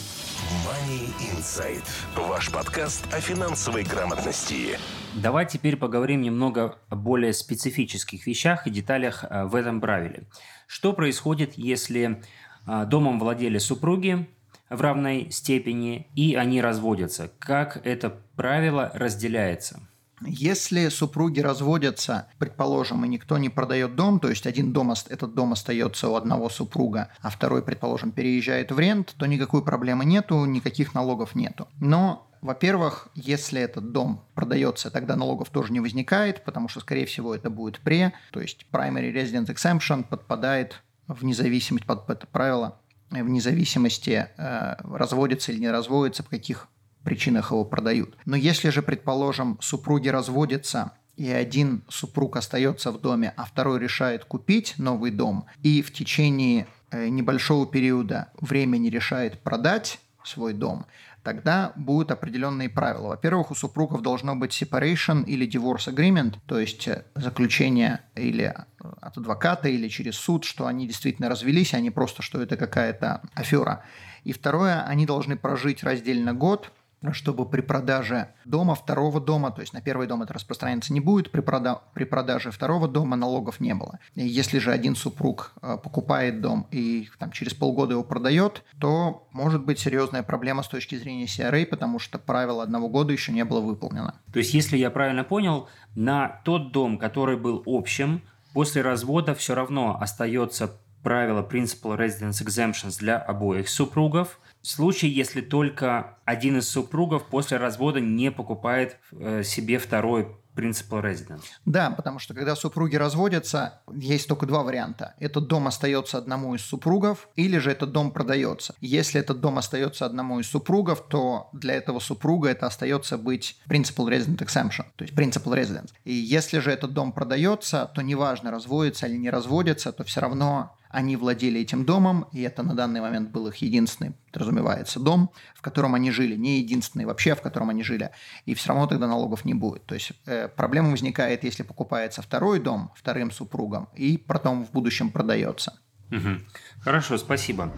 Money 0.65 1.09
Insight. 1.33 1.83
Ваш 2.15 2.51
подкаст 2.51 3.05
о 3.11 3.19
финансовой 3.19 3.83
грамотности. 3.83 4.77
Давай 5.15 5.45
теперь 5.45 5.77
поговорим 5.77 6.21
немного 6.21 6.77
о 6.89 6.95
более 6.95 7.33
специфических 7.33 8.25
вещах 8.27 8.67
и 8.67 8.69
деталях 8.69 9.23
э, 9.23 9.45
в 9.45 9.55
этом 9.55 9.81
правиле. 9.81 10.27
Что 10.67 10.93
происходит, 10.93 11.57
если 11.57 12.21
э, 12.67 12.85
домом 12.85 13.19
владели 13.19 13.57
супруги, 13.57 14.27
в 14.69 14.81
равной 14.81 15.31
степени, 15.31 16.07
и 16.15 16.35
они 16.35 16.61
разводятся. 16.61 17.31
Как 17.39 17.85
это 17.85 18.17
правило 18.35 18.91
разделяется? 18.93 19.79
Если 20.21 20.89
супруги 20.89 21.41
разводятся, 21.41 22.27
предположим, 22.39 23.05
и 23.05 23.07
никто 23.07 23.37
не 23.37 23.49
продает 23.49 23.95
дом, 23.95 24.19
то 24.19 24.29
есть 24.29 24.47
один 24.47 24.73
дом, 24.73 24.91
этот 24.91 25.35
дом 25.35 25.53
остается 25.53 26.09
у 26.09 26.15
одного 26.15 26.49
супруга, 26.49 27.09
а 27.21 27.29
второй, 27.29 27.61
предположим, 27.61 28.11
переезжает 28.11 28.71
в 28.71 28.79
рент, 28.79 29.13
то 29.17 29.25
никакой 29.27 29.63
проблемы 29.63 30.05
нету, 30.05 30.43
никаких 30.45 30.95
налогов 30.95 31.35
нету. 31.35 31.67
Но 31.79 32.27
во-первых, 32.41 33.09
если 33.13 33.61
этот 33.61 33.91
дом 33.91 34.23
продается, 34.33 34.89
тогда 34.89 35.15
налогов 35.15 35.49
тоже 35.49 35.71
не 35.73 35.79
возникает, 35.79 36.43
потому 36.43 36.67
что, 36.67 36.79
скорее 36.79 37.05
всего, 37.05 37.35
это 37.35 37.49
будет 37.49 37.79
пре, 37.79 38.13
то 38.31 38.41
есть 38.41 38.65
primary 38.71 39.13
residence 39.13 39.53
exemption 39.53 40.03
подпадает 40.03 40.81
в 41.07 41.23
независимость 41.23 41.85
под 41.85 42.09
это 42.09 42.27
правило 42.27 42.79
вне 43.09 43.41
зависимости, 43.41 44.27
э, 44.37 44.75
разводится 44.83 45.51
или 45.51 45.59
не 45.59 45.71
разводится, 45.71 46.23
по 46.23 46.29
каких 46.29 46.67
причинах 47.07 47.51
его 47.51 47.63
продают. 47.63 48.17
Но 48.25 48.35
если 48.35 48.69
же, 48.69 48.81
предположим, 48.81 49.57
супруги 49.61 50.09
разводятся, 50.09 50.91
и 51.15 51.29
один 51.29 51.83
супруг 51.87 52.35
остается 52.35 52.91
в 52.91 52.99
доме, 52.99 53.33
а 53.37 53.45
второй 53.45 53.79
решает 53.79 54.25
купить 54.25 54.73
новый 54.77 55.11
дом, 55.11 55.45
и 55.63 55.81
в 55.81 55.93
течение 55.93 56.67
э, 56.91 57.07
небольшого 57.07 57.65
периода 57.65 58.27
времени 58.41 58.89
решает 58.89 59.39
продать 59.39 60.01
свой 60.25 60.51
дом, 60.51 60.85
тогда 61.23 61.71
будут 61.77 62.11
определенные 62.11 62.69
правила. 62.69 63.07
Во-первых, 63.07 63.51
у 63.51 63.55
супругов 63.55 64.01
должно 64.01 64.35
быть 64.35 64.51
separation 64.51 65.23
или 65.23 65.47
divorce 65.47 65.87
agreement, 65.87 66.35
то 66.45 66.59
есть 66.59 66.89
э, 66.89 67.05
заключение 67.15 68.01
или 68.15 68.53
э, 68.53 68.53
от 68.99 69.17
адвоката, 69.17 69.69
или 69.69 69.87
через 69.87 70.15
суд, 70.15 70.43
что 70.43 70.67
они 70.67 70.85
действительно 70.87 71.29
развелись, 71.29 71.73
а 71.73 71.79
не 71.79 71.89
просто, 71.89 72.21
что 72.21 72.41
это 72.41 72.57
какая-то 72.57 73.21
афера. 73.33 73.85
И 74.25 74.33
второе, 74.33 74.83
они 74.83 75.05
должны 75.05 75.37
прожить 75.37 75.83
раздельно 75.83 76.33
год, 76.33 76.73
чтобы 77.11 77.45
при 77.45 77.61
продаже 77.61 78.29
дома, 78.45 78.75
второго 78.75 79.21
дома, 79.21 79.51
то 79.51 79.61
есть 79.61 79.73
на 79.73 79.81
первый 79.81 80.07
дом 80.07 80.23
это 80.23 80.33
распространяться 80.33 80.93
не 80.93 80.99
будет, 80.99 81.31
при, 81.31 81.41
прода 81.41 81.81
при 81.93 82.03
продаже 82.03 82.51
второго 82.51 82.87
дома 82.87 83.15
налогов 83.15 83.59
не 83.59 83.73
было. 83.73 83.99
И 84.15 84.27
если 84.27 84.59
же 84.59 84.71
один 84.71 84.95
супруг 84.95 85.53
э, 85.61 85.77
покупает 85.81 86.41
дом 86.41 86.67
и 86.71 87.09
там, 87.19 87.31
через 87.31 87.53
полгода 87.53 87.93
его 87.93 88.03
продает, 88.03 88.63
то 88.79 89.27
может 89.31 89.63
быть 89.63 89.79
серьезная 89.79 90.23
проблема 90.23 90.63
с 90.63 90.67
точки 90.67 90.95
зрения 90.95 91.25
CRA, 91.25 91.65
потому 91.65 91.99
что 91.99 92.17
правило 92.17 92.63
одного 92.63 92.89
года 92.89 93.13
еще 93.13 93.31
не 93.31 93.45
было 93.45 93.61
выполнено. 93.61 94.19
То 94.33 94.39
есть, 94.39 94.53
если 94.53 94.77
я 94.77 94.89
правильно 94.89 95.23
понял, 95.23 95.67
на 95.95 96.41
тот 96.43 96.71
дом, 96.71 96.97
который 96.97 97.37
был 97.37 97.63
общим, 97.65 98.21
после 98.53 98.81
развода 98.81 99.35
все 99.35 99.53
равно 99.53 99.97
остается 99.99 100.71
правило 101.07 101.41
Principal 101.41 101.97
Residence 101.97 102.43
Exemptions 102.43 102.99
для 102.99 103.17
обоих 103.17 103.69
супругов– 103.69 104.39
в 104.67 104.69
случае, 104.69 105.13
если 105.13 105.39
только 105.39 106.17
один 106.25 106.57
из 106.57 106.67
супругов 106.67 107.27
после 107.27 107.55
развода 107.55 108.01
не 108.01 108.31
покупает 108.31 108.97
э, 109.13 109.41
себе 109.43 109.77
второй 109.77 110.27
principal 110.57 111.01
residence. 111.01 111.43
Да, 111.65 111.91
потому 111.91 112.19
что 112.19 112.33
когда 112.33 112.53
супруги 112.55 112.97
разводятся, 112.97 113.81
есть 113.93 114.27
только 114.27 114.45
два 114.45 114.63
варианта. 114.63 115.13
Этот 115.19 115.47
дом 115.47 115.67
остается 115.67 116.17
одному 116.17 116.53
из 116.53 116.61
супругов, 116.63 117.29
или 117.35 117.59
же 117.59 117.71
этот 117.71 117.93
дом 117.93 118.11
продается. 118.11 118.75
Если 118.81 119.21
этот 119.21 119.39
дом 119.39 119.57
остается 119.57 120.05
одному 120.05 120.39
из 120.39 120.47
супругов, 120.47 121.07
то 121.07 121.49
для 121.53 121.75
этого 121.75 121.99
супруга 121.99 122.49
это 122.49 122.65
остается 122.65 123.17
быть 123.17 123.61
principal 123.69 124.09
resident 124.09 124.39
exemption, 124.39 124.85
то 124.97 125.05
есть 125.05 125.13
principal 125.13 125.53
residence. 125.53 125.91
И 126.03 126.11
если 126.11 126.59
же 126.59 126.71
этот 126.71 126.91
дом 126.91 127.13
продается, 127.13 127.89
то 127.93 128.01
неважно, 128.01 128.51
разводится 128.51 129.07
или 129.07 129.15
не 129.15 129.29
разводится, 129.29 129.93
то 129.93 130.03
все 130.03 130.19
равно 130.19 130.76
они 130.89 131.15
владели 131.15 131.61
этим 131.61 131.85
домом, 131.85 132.27
и 132.31 132.41
это 132.41 132.63
на 132.63 132.75
данный 132.75 133.01
момент 133.01 133.29
был 133.29 133.47
их 133.47 133.55
единственный, 133.57 134.13
подразумевается, 134.31 134.99
дом, 134.99 135.31
в 135.55 135.61
котором 135.61 135.95
они 135.95 136.11
жили. 136.11 136.35
Не 136.35 136.59
единственный 136.59 137.05
вообще, 137.05 137.35
в 137.35 137.41
котором 137.41 137.69
они 137.69 137.83
жили. 137.83 138.11
И 138.45 138.53
все 138.53 138.69
равно 138.69 138.87
тогда 138.87 139.07
налогов 139.07 139.45
не 139.45 139.53
будет. 139.53 139.85
То 139.85 139.95
есть 139.95 140.11
э, 140.25 140.47
проблема 140.47 140.91
возникает, 140.91 141.43
если 141.43 141.63
покупается 141.63 142.21
второй 142.21 142.59
дом 142.59 142.91
вторым 142.95 143.31
супругом, 143.31 143.89
и 143.95 144.17
потом 144.17 144.65
в 144.65 144.71
будущем 144.71 145.11
продается. 145.11 145.79
Угу. 146.11 146.39
Хорошо, 146.81 147.17
спасибо. 147.17 147.71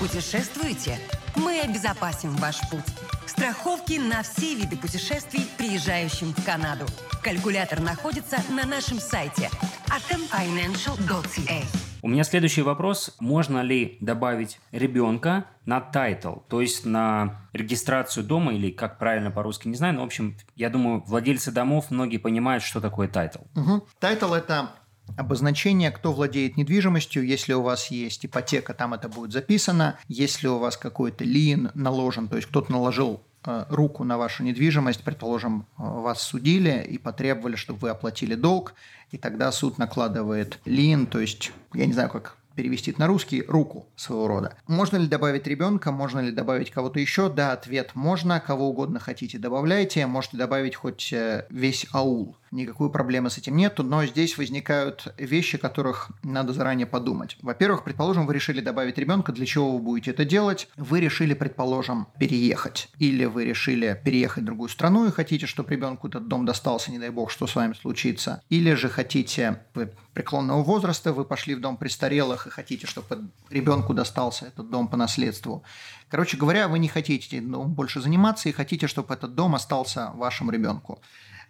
Путешествуете? 0.00 0.98
Мы 1.36 1.60
обезопасим 1.60 2.30
ваш 2.36 2.60
путь. 2.70 2.80
Страховки 3.26 3.98
на 3.98 4.22
все 4.22 4.54
виды 4.54 4.76
путешествий, 4.76 5.46
приезжающим 5.58 6.32
в 6.32 6.44
Канаду. 6.44 6.86
Калькулятор 7.22 7.80
находится 7.80 8.38
на 8.50 8.64
нашем 8.64 8.98
сайте 8.98 9.50
atomfinancial.ca. 9.88 11.83
У 12.04 12.08
меня 12.08 12.22
следующий 12.22 12.60
вопрос. 12.60 13.16
Можно 13.18 13.62
ли 13.62 13.96
добавить 14.02 14.60
ребенка 14.72 15.46
на 15.64 15.80
title, 15.80 16.34
то 16.50 16.60
есть 16.60 16.84
на 16.84 17.48
регистрацию 17.54 18.26
дома, 18.26 18.52
или 18.52 18.70
как 18.70 18.98
правильно 18.98 19.30
по-русски, 19.30 19.68
не 19.68 19.74
знаю, 19.74 19.94
но, 19.94 20.02
в 20.02 20.04
общем, 20.04 20.36
я 20.54 20.68
думаю, 20.68 21.02
владельцы 21.06 21.50
домов, 21.50 21.86
многие 21.88 22.18
понимают, 22.18 22.62
что 22.62 22.82
такое 22.82 23.08
title. 23.08 23.38
Угу. 23.56 23.86
Title 24.00 24.34
это 24.34 24.68
обозначение, 25.16 25.90
кто 25.90 26.12
владеет 26.12 26.58
недвижимостью. 26.58 27.24
Если 27.24 27.54
у 27.54 27.62
вас 27.62 27.90
есть 27.90 28.26
ипотека, 28.26 28.74
там 28.74 28.92
это 28.92 29.08
будет 29.08 29.32
записано. 29.32 29.98
Если 30.06 30.46
у 30.46 30.58
вас 30.58 30.76
какой-то 30.76 31.24
лин 31.24 31.70
наложен, 31.72 32.28
то 32.28 32.36
есть 32.36 32.48
кто-то 32.48 32.70
наложил 32.70 33.22
э, 33.46 33.64
руку 33.70 34.04
на 34.04 34.18
вашу 34.18 34.42
недвижимость, 34.42 35.04
предположим, 35.04 35.64
вас 35.78 36.20
судили 36.20 36.86
и 36.86 36.98
потребовали, 36.98 37.56
чтобы 37.56 37.78
вы 37.78 37.88
оплатили 37.88 38.34
долг, 38.34 38.74
и 39.14 39.16
тогда 39.16 39.52
суд 39.52 39.78
накладывает 39.78 40.58
лин, 40.64 41.06
то 41.06 41.20
есть, 41.20 41.52
я 41.72 41.86
не 41.86 41.92
знаю, 41.92 42.10
как 42.10 42.36
перевести 42.56 42.94
на 42.98 43.06
русский, 43.06 43.42
руку 43.46 43.86
своего 43.94 44.26
рода. 44.26 44.56
Можно 44.66 44.96
ли 44.96 45.06
добавить 45.06 45.46
ребенка, 45.46 45.92
можно 45.92 46.20
ли 46.20 46.32
добавить 46.32 46.70
кого-то 46.70 46.98
еще? 46.98 47.28
Да, 47.28 47.52
ответ 47.52 47.92
можно, 47.94 48.40
кого 48.40 48.68
угодно 48.68 48.98
хотите 48.98 49.38
добавляйте, 49.38 50.06
можете 50.06 50.36
добавить 50.36 50.74
хоть 50.74 51.12
э, 51.12 51.46
весь 51.50 51.86
аул 51.92 52.36
никакой 52.54 52.90
проблемы 52.90 53.30
с 53.30 53.38
этим 53.38 53.56
нету, 53.56 53.82
но 53.82 54.06
здесь 54.06 54.38
возникают 54.38 55.12
вещи, 55.18 55.58
которых 55.58 56.10
надо 56.22 56.52
заранее 56.52 56.86
подумать. 56.86 57.36
Во-первых, 57.42 57.84
предположим, 57.84 58.26
вы 58.26 58.34
решили 58.34 58.60
добавить 58.60 58.96
ребенка, 58.96 59.32
для 59.32 59.44
чего 59.44 59.72
вы 59.72 59.80
будете 59.80 60.12
это 60.12 60.24
делать? 60.24 60.68
Вы 60.76 61.00
решили, 61.00 61.34
предположим, 61.34 62.06
переехать. 62.18 62.88
Или 62.98 63.24
вы 63.24 63.44
решили 63.44 64.00
переехать 64.04 64.44
в 64.44 64.46
другую 64.46 64.68
страну 64.68 65.06
и 65.06 65.10
хотите, 65.10 65.46
чтобы 65.46 65.70
ребенку 65.70 66.08
этот 66.08 66.28
дом 66.28 66.46
достался, 66.46 66.90
не 66.90 66.98
дай 66.98 67.10
бог, 67.10 67.30
что 67.30 67.46
с 67.46 67.54
вами 67.54 67.74
случится. 67.74 68.42
Или 68.48 68.74
же 68.74 68.88
хотите, 68.88 69.60
вы 69.74 69.92
преклонного 70.14 70.62
возраста, 70.62 71.12
вы 71.12 71.24
пошли 71.24 71.54
в 71.54 71.60
дом 71.60 71.76
престарелых 71.76 72.46
и 72.46 72.50
хотите, 72.50 72.86
чтобы 72.86 73.28
ребенку 73.50 73.94
достался 73.94 74.46
этот 74.46 74.70
дом 74.70 74.88
по 74.88 74.96
наследству. 74.96 75.64
Короче 76.08 76.36
говоря, 76.36 76.68
вы 76.68 76.78
не 76.78 76.88
хотите 76.88 77.38
этим 77.38 77.50
больше 77.70 78.00
заниматься 78.00 78.48
и 78.48 78.52
хотите, 78.52 78.86
чтобы 78.86 79.12
этот 79.14 79.34
дом 79.34 79.54
остался 79.54 80.12
вашему 80.14 80.52
ребенку. 80.52 81.00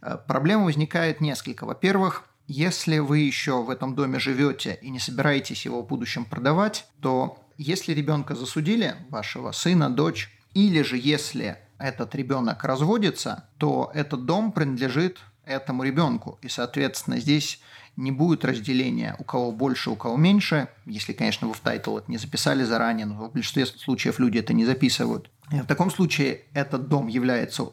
Э, 0.05 0.19
проблем 0.19 0.65
возникает 0.65 1.21
несколько. 1.21 1.65
Во-первых, 1.65 2.25
если 2.47 2.99
вы 2.99 3.21
еще 3.21 3.63
в 3.63 3.71
этом 3.71 3.95
доме 3.95 4.19
живете 4.19 4.79
и 4.83 4.91
не 4.91 4.99
собираетесь 4.99 5.65
его 5.65 5.83
в 5.83 5.87
будущем 5.87 6.27
продавать, 6.27 6.87
то 7.01 7.39
если 7.57 7.95
ребенка 7.95 8.35
засудили, 8.35 8.97
вашего 9.09 9.53
сына, 9.53 9.89
дочь, 9.89 10.31
или 10.53 10.83
же 10.83 10.99
если 10.99 11.57
этот 11.79 12.15
ребенок 12.15 12.63
разводится, 12.65 13.49
то 13.59 13.91
этот 13.95 14.27
дом 14.27 14.53
принадлежит 14.53 15.21
этому 15.47 15.83
ребенку. 15.83 16.39
И, 16.43 16.49
соответственно, 16.49 17.19
здесь 17.19 17.61
не 17.97 18.11
будет 18.11 18.45
разделения, 18.45 19.17
у 19.19 19.25
кого 19.25 19.53
больше, 19.53 19.91
у 19.91 19.97
кого 19.97 20.17
меньше, 20.17 20.69
если, 20.85 21.13
конечно, 21.13 21.49
вы 21.49 21.55
в 21.55 21.61
title 21.61 21.97
это 21.97 22.11
не 22.11 22.19
записали 22.19 22.65
заранее, 22.65 23.07
но 23.07 23.15
в 23.15 23.33
большинстве 23.33 23.67
случаев 23.67 24.19
люди 24.19 24.39
это 24.39 24.53
не 24.53 24.65
записывают. 24.65 25.31
И 25.51 25.61
в 25.61 25.67
таком 25.67 25.91
случае 25.91 26.43
этот 26.55 26.89
дом 26.89 27.07
является 27.07 27.67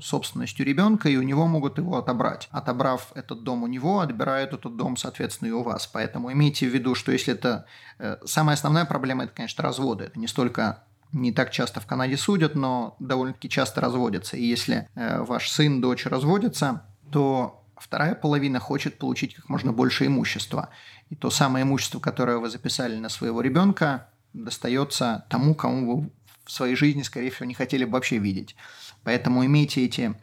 собственностью 0.00 0.66
ребенка, 0.66 1.08
и 1.08 1.16
у 1.16 1.22
него 1.22 1.46
могут 1.46 1.78
его 1.78 1.96
отобрать. 1.96 2.48
Отобрав 2.50 3.12
этот 3.14 3.44
дом 3.44 3.62
у 3.62 3.68
него, 3.68 4.00
отбирают 4.00 4.52
этот 4.52 4.76
дом, 4.76 4.96
соответственно, 4.96 5.48
и 5.48 5.52
у 5.52 5.62
вас. 5.62 5.86
Поэтому 5.86 6.32
имейте 6.32 6.68
в 6.68 6.74
виду, 6.74 6.94
что 6.94 7.12
если 7.12 7.34
это... 7.34 7.66
Э, 7.98 8.16
самая 8.24 8.54
основная 8.54 8.84
проблема– 8.86 9.24
это, 9.24 9.34
конечно, 9.34 9.62
разводы. 9.62 10.04
Это 10.04 10.18
не 10.18 10.26
столько 10.26 10.82
не 11.12 11.30
так 11.30 11.50
часто 11.50 11.80
в 11.80 11.86
Канаде 11.86 12.16
судят, 12.16 12.54
но 12.54 12.96
довольно-таки 12.98 13.48
часто 13.48 13.80
разводятся. 13.80 14.36
И 14.36 14.44
если 14.44 14.88
э, 14.94 15.22
ваш 15.22 15.48
сын, 15.48 15.80
дочь 15.80 16.06
разводятся, 16.06 16.82
то 17.12 17.62
Вторая 17.82 18.14
половина 18.14 18.60
хочет 18.60 18.96
получить 18.96 19.34
как 19.34 19.48
можно 19.48 19.72
больше 19.72 20.06
имущества. 20.06 20.68
И 21.10 21.16
то 21.16 21.30
самое 21.30 21.64
имущество, 21.64 21.98
которое 21.98 22.38
вы 22.38 22.48
записали 22.48 22.96
на 22.96 23.08
своего 23.08 23.40
ребенка, 23.40 24.06
достается 24.32 25.24
тому, 25.28 25.56
кому 25.56 25.96
вы 25.96 26.10
в 26.44 26.52
своей 26.52 26.74
жизни, 26.74 27.02
скорее 27.02 27.30
всего, 27.30 27.46
не 27.46 27.54
хотели 27.54 27.84
бы 27.84 27.92
вообще 27.92 28.18
видеть. 28.18 28.56
Поэтому 29.04 29.44
имейте 29.44 29.84
эти 29.84 30.14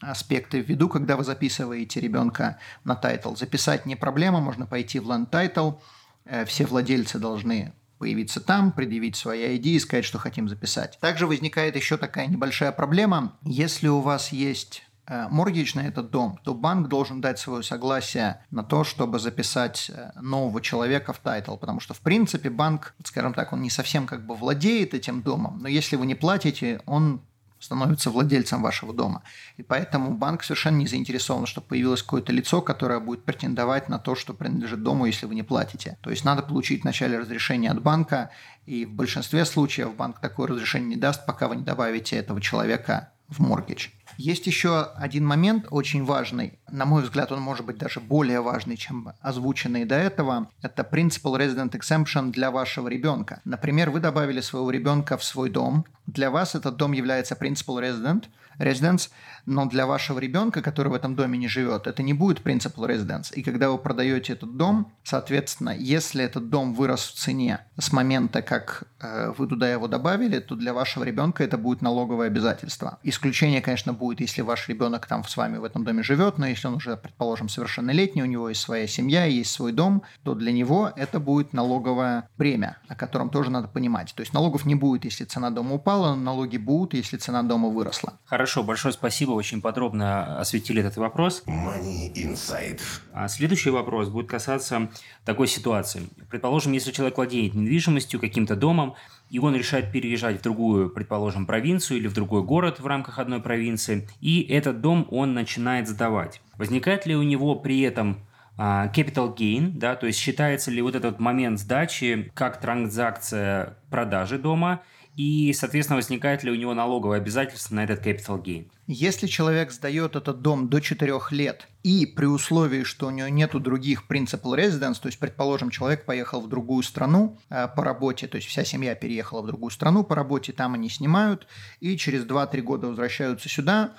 аспекты 0.00 0.62
в 0.62 0.68
виду, 0.68 0.88
когда 0.88 1.16
вы 1.16 1.24
записываете 1.24 2.00
ребенка 2.00 2.58
на 2.84 2.94
title. 2.94 3.34
Записать 3.34 3.86
не 3.86 3.96
проблема, 3.96 4.40
можно 4.40 4.66
пойти 4.66 4.98
в 4.98 5.10
Land 5.10 5.30
Title, 5.30 5.80
э, 6.24 6.44
все 6.44 6.66
владельцы 6.66 7.18
должны 7.18 7.72
появиться 7.98 8.40
там, 8.40 8.72
предъявить 8.72 9.16
свои 9.16 9.56
ID 9.56 9.62
и 9.62 9.78
сказать, 9.80 10.04
что 10.04 10.18
хотим 10.18 10.48
записать. 10.48 10.98
Также 11.00 11.26
возникает 11.26 11.74
еще 11.74 11.96
такая 11.96 12.26
небольшая 12.26 12.72
проблема. 12.72 13.36
Если 13.42 13.88
у 13.88 14.00
вас 14.00 14.32
есть 14.32 14.84
mortgage 15.08 15.72
на 15.74 15.86
этот 15.86 16.10
дом, 16.10 16.38
то 16.44 16.54
банк 16.54 16.88
должен 16.88 17.20
дать 17.20 17.38
свое 17.38 17.62
согласие 17.62 18.44
на 18.50 18.62
то, 18.62 18.84
чтобы 18.84 19.18
записать 19.18 19.90
э, 19.90 20.10
нового 20.20 20.60
человека 20.60 21.12
в 21.12 21.18
title, 21.18 21.56
потому 21.56 21.80
что, 21.80 21.94
в 21.94 22.00
принципе, 22.00 22.50
банк, 22.50 22.94
скажем 23.04 23.32
так, 23.32 23.52
он 23.52 23.62
не 23.62 23.70
совсем 23.70 24.06
как 24.06 24.26
бы 24.26 24.34
владеет 24.34 24.94
этим 24.94 25.22
домом, 25.22 25.58
но 25.62 25.68
если 25.68 25.96
вы 25.96 26.06
не 26.06 26.14
платите, 26.14 26.82
он 26.84 27.22
становится 27.58 28.10
владельцем 28.10 28.62
вашего 28.62 28.92
дома. 28.92 29.22
И 29.56 29.62
поэтому 29.62 30.16
банк 30.16 30.44
совершенно 30.44 30.76
не 30.76 30.86
заинтересован, 30.86 31.46
чтобы 31.46 31.68
появилось 31.68 32.02
какое-то 32.02 32.32
лицо, 32.32 32.62
которое 32.62 33.00
будет 33.00 33.24
претендовать 33.24 33.88
на 33.88 33.98
то, 33.98 34.14
что 34.14 34.34
принадлежит 34.34 34.82
дому, 34.82 35.06
если 35.06 35.26
вы 35.26 35.34
не 35.34 35.42
платите. 35.42 35.98
То 36.02 36.10
есть 36.10 36.24
надо 36.24 36.42
получить 36.42 36.82
вначале 36.82 37.18
разрешение 37.18 37.70
от 37.70 37.82
банка, 37.82 38.30
и 38.66 38.84
в 38.84 38.92
большинстве 38.92 39.44
случаев 39.44 39.94
банк 39.96 40.20
такое 40.20 40.48
разрешение 40.48 40.90
не 40.90 40.96
даст, 40.96 41.26
пока 41.26 41.48
вы 41.48 41.56
не 41.56 41.64
добавите 41.64 42.16
этого 42.16 42.40
человека 42.40 43.10
в 43.28 43.40
моргидж. 43.40 43.88
Есть 44.16 44.46
еще 44.46 44.82
один 44.96 45.24
момент 45.24 45.66
очень 45.70 46.04
важный, 46.04 46.58
на 46.70 46.84
мой 46.84 47.02
взгляд, 47.02 47.30
он 47.30 47.40
может 47.40 47.64
быть 47.64 47.78
даже 47.78 48.00
более 48.00 48.40
важный, 48.40 48.76
чем 48.76 49.12
озвученный 49.20 49.84
до 49.84 49.94
этого. 49.94 50.50
Это 50.60 50.82
Principal 50.82 51.38
Resident 51.38 51.70
Exemption 51.70 52.32
для 52.32 52.50
вашего 52.50 52.88
ребенка. 52.88 53.40
Например, 53.44 53.90
вы 53.90 54.00
добавили 54.00 54.40
своего 54.40 54.70
ребенка 54.70 55.16
в 55.16 55.24
свой 55.24 55.50
дом. 55.50 55.84
Для 56.06 56.30
вас 56.30 56.54
этот 56.54 56.76
дом 56.76 56.92
является 56.92 57.34
Principal 57.34 57.80
Resident– 57.80 58.24
residence, 58.58 59.10
но 59.46 59.66
для 59.66 59.86
вашего 59.86 60.18
ребенка, 60.18 60.60
который 60.60 60.88
в 60.88 60.94
этом 60.94 61.14
доме 61.14 61.38
не 61.38 61.48
живет, 61.48 61.86
это 61.86 62.02
не 62.02 62.12
будет 62.12 62.40
principal 62.40 62.86
residence. 62.86 63.32
И 63.34 63.42
когда 63.42 63.70
вы 63.70 63.78
продаете 63.78 64.34
этот 64.34 64.56
дом, 64.56 64.92
соответственно, 65.04 65.74
если 65.76 66.22
этот 66.24 66.50
дом 66.50 66.74
вырос 66.74 67.06
в 67.06 67.14
цене 67.14 67.60
с 67.78 67.92
момента, 67.92 68.42
как 68.42 68.84
э, 69.00 69.32
вы 69.38 69.46
туда 69.46 69.70
его 69.70 69.88
добавили, 69.88 70.38
то 70.40 70.54
для 70.54 70.74
вашего 70.74 71.04
ребенка 71.04 71.44
это 71.44 71.56
будет 71.56 71.80
налоговое 71.80 72.26
обязательство. 72.26 72.98
Исключение, 73.02 73.62
конечно, 73.62 73.92
будет, 73.94 74.20
если 74.20 74.42
ваш 74.42 74.68
ребенок 74.68 75.06
там 75.06 75.24
с 75.24 75.36
вами 75.36 75.56
в 75.56 75.64
этом 75.64 75.84
доме 75.84 76.02
живет, 76.02 76.36
но 76.38 76.46
если 76.46 76.66
он 76.66 76.74
уже, 76.74 76.96
предположим, 76.96 77.48
совершеннолетний, 77.48 78.22
у 78.22 78.26
него 78.26 78.50
есть 78.50 78.60
своя 78.60 78.86
семья, 78.86 79.24
есть 79.24 79.50
свой 79.50 79.72
дом, 79.72 80.02
то 80.24 80.34
для 80.34 80.52
него 80.52 80.92
это 80.94 81.20
будет 81.20 81.52
налоговое 81.52 82.28
бремя, 82.36 82.76
о 82.88 82.94
котором 82.94 83.30
тоже 83.30 83.50
надо 83.50 83.68
понимать. 83.68 84.12
То 84.14 84.20
есть 84.20 84.34
налогов 84.34 84.66
не 84.66 84.74
будет, 84.74 85.04
если 85.04 85.24
цена 85.24 85.50
дома 85.50 85.76
упала, 85.76 86.14
но 86.14 86.22
налоги 86.22 86.58
будут, 86.58 86.92
если 86.94 87.16
цена 87.16 87.42
дома 87.42 87.68
выросла. 87.68 88.18
Хорошо. 88.26 88.47
Хорошо, 88.48 88.62
большое 88.62 88.94
спасибо, 88.94 89.32
очень 89.32 89.60
подробно 89.60 90.40
осветили 90.40 90.80
этот 90.80 90.96
вопрос. 90.96 91.42
Money 91.46 92.10
Inside. 92.14 92.80
А 93.12 93.28
следующий 93.28 93.68
вопрос 93.68 94.08
будет 94.08 94.30
касаться 94.30 94.88
такой 95.26 95.48
ситуации. 95.48 96.08
Предположим, 96.30 96.72
если 96.72 96.90
человек 96.90 97.18
владеет 97.18 97.52
недвижимостью, 97.52 98.18
каким-то 98.18 98.56
домом, 98.56 98.94
и 99.28 99.38
он 99.38 99.54
решает 99.54 99.92
переезжать 99.92 100.38
в 100.38 100.42
другую, 100.42 100.88
предположим, 100.88 101.44
провинцию 101.44 101.98
или 101.98 102.08
в 102.08 102.14
другой 102.14 102.42
город 102.42 102.80
в 102.80 102.86
рамках 102.86 103.18
одной 103.18 103.42
провинции, 103.42 104.08
и 104.22 104.40
этот 104.40 104.80
дом 104.80 105.06
он 105.10 105.34
начинает 105.34 105.86
сдавать. 105.86 106.40
Возникает 106.56 107.04
ли 107.04 107.14
у 107.14 107.22
него 107.22 107.54
при 107.54 107.82
этом 107.82 108.16
а, 108.56 108.86
capital 108.88 109.36
gain, 109.36 109.72
да, 109.74 109.94
то 109.94 110.06
есть 110.06 110.18
считается 110.18 110.70
ли 110.70 110.80
вот 110.80 110.94
этот 110.94 111.20
момент 111.20 111.60
сдачи 111.60 112.32
как 112.32 112.62
транзакция 112.62 113.76
продажи 113.90 114.38
дома, 114.38 114.80
и, 115.18 115.52
соответственно, 115.52 115.96
возникает 115.96 116.44
ли 116.44 116.50
у 116.52 116.54
него 116.54 116.74
налоговое 116.74 117.16
обязательство 117.16 117.74
на 117.74 117.82
этот 117.82 118.06
capital 118.06 118.40
gain. 118.40 118.70
Если 118.86 119.26
человек 119.26 119.72
сдает 119.72 120.14
этот 120.14 120.42
дом 120.42 120.68
до 120.68 120.80
4 120.80 121.12
лет, 121.32 121.66
и 121.82 122.06
при 122.06 122.26
условии, 122.26 122.84
что 122.84 123.08
у 123.08 123.10
него 123.10 123.26
нет 123.26 123.50
других 123.60 124.04
principal 124.08 124.56
residence, 124.56 125.00
то 125.02 125.08
есть, 125.08 125.18
предположим, 125.18 125.70
человек 125.70 126.04
поехал 126.04 126.40
в 126.40 126.48
другую 126.48 126.84
страну 126.84 127.36
э, 127.50 127.66
по 127.66 127.82
работе, 127.82 128.28
то 128.28 128.36
есть 128.36 128.46
вся 128.46 128.64
семья 128.64 128.94
переехала 128.94 129.42
в 129.42 129.46
другую 129.48 129.72
страну 129.72 130.04
по 130.04 130.14
работе, 130.14 130.52
там 130.52 130.74
они 130.74 130.88
снимают, 130.88 131.48
и 131.80 131.96
через 131.96 132.24
2-3 132.24 132.60
года 132.60 132.86
возвращаются 132.86 133.48
сюда, 133.48 133.94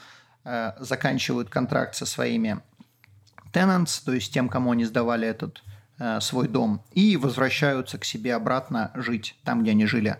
э, 0.45 0.71
заканчивают 0.79 1.49
контракт 1.49 1.95
со 1.95 2.05
своими 2.05 2.61
tenants, 3.51 4.01
то 4.05 4.13
есть 4.13 4.33
тем, 4.33 4.47
кому 4.47 4.71
они 4.71 4.85
сдавали 4.85 5.27
этот 5.27 5.63
э, 5.99 6.21
свой 6.21 6.47
дом, 6.47 6.81
и 6.93 7.17
возвращаются 7.17 7.97
к 7.97 8.05
себе 8.05 8.35
обратно 8.35 8.91
жить 8.95 9.35
там, 9.43 9.63
где 9.63 9.71
они 9.71 9.85
жили. 9.85 10.15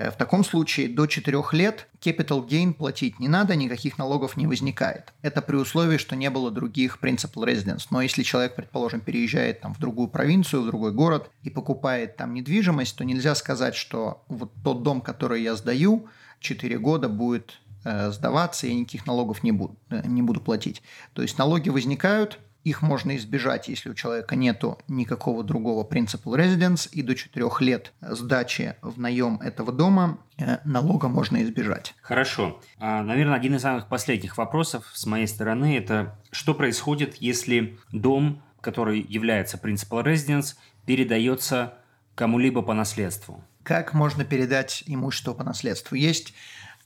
Э, 0.00 0.10
в 0.10 0.16
таком 0.16 0.44
случае 0.44 0.88
до 0.88 1.06
4 1.06 1.42
лет 1.52 1.86
capital 2.00 2.46
gain 2.48 2.72
платить 2.72 3.20
не 3.20 3.28
надо, 3.28 3.54
никаких 3.54 3.98
налогов 3.98 4.36
не 4.38 4.46
возникает. 4.46 5.12
Это 5.20 5.42
при 5.42 5.56
условии, 5.56 5.98
что 5.98 6.16
не 6.16 6.30
было 6.30 6.50
других 6.50 6.98
principal 7.02 7.44
residence. 7.44 7.88
Но 7.90 8.00
если 8.00 8.22
человек, 8.22 8.54
предположим, 8.54 9.00
переезжает 9.00 9.60
там, 9.60 9.74
в 9.74 9.78
другую 9.78 10.08
провинцию, 10.08 10.62
в 10.62 10.66
другой 10.66 10.92
город 10.92 11.30
и 11.42 11.50
покупает 11.50 12.16
там 12.16 12.32
недвижимость, 12.32 12.96
то 12.96 13.04
нельзя 13.04 13.34
сказать, 13.34 13.74
что 13.74 14.24
вот 14.28 14.50
тот 14.64 14.82
дом, 14.82 15.02
который 15.02 15.42
я 15.42 15.54
сдаю, 15.54 16.08
4 16.38 16.78
года 16.78 17.10
будет 17.10 17.60
э, 17.84 18.10
сдаваться, 18.10 18.66
я 18.66 18.74
никаких 18.74 19.06
налогов 19.06 19.42
не 19.42 19.52
буду, 19.52 19.76
э, 19.90 20.00
не 20.06 20.22
буду 20.22 20.40
платить. 20.40 20.80
То 21.12 21.20
есть 21.20 21.36
налоги 21.36 21.68
возникают, 21.68 22.38
их 22.64 22.82
можно 22.82 23.16
избежать, 23.16 23.68
если 23.68 23.90
у 23.90 23.94
человека 23.94 24.36
нету 24.36 24.78
никакого 24.88 25.42
другого 25.42 25.86
principal 25.86 26.36
residence, 26.36 26.88
и 26.90 27.02
до 27.02 27.14
4 27.14 27.48
лет 27.60 27.92
сдачи 28.00 28.76
в 28.82 29.00
наем 29.00 29.40
этого 29.40 29.72
дома 29.72 30.18
э, 30.38 30.58
налога 30.64 31.08
можно 31.08 31.42
избежать. 31.42 31.94
Хорошо. 32.02 32.60
А, 32.78 33.02
наверное, 33.02 33.36
один 33.36 33.54
из 33.54 33.62
самых 33.62 33.88
последних 33.88 34.36
вопросов 34.36 34.90
с 34.92 35.06
моей 35.06 35.26
стороны– 35.26 35.76
это 35.78 36.18
что 36.30 36.54
происходит, 36.54 37.16
если 37.16 37.78
дом, 37.92 38.42
который 38.60 39.00
является 39.00 39.56
principal 39.56 40.04
residence, 40.04 40.56
передается 40.84 41.74
кому-либо 42.14 42.62
по 42.62 42.74
наследству? 42.74 43.42
Как 43.62 43.94
можно 43.94 44.24
передать 44.24 44.84
имущество 44.86 45.32
по 45.32 45.44
наследству? 45.44 45.94
Есть 45.94 46.34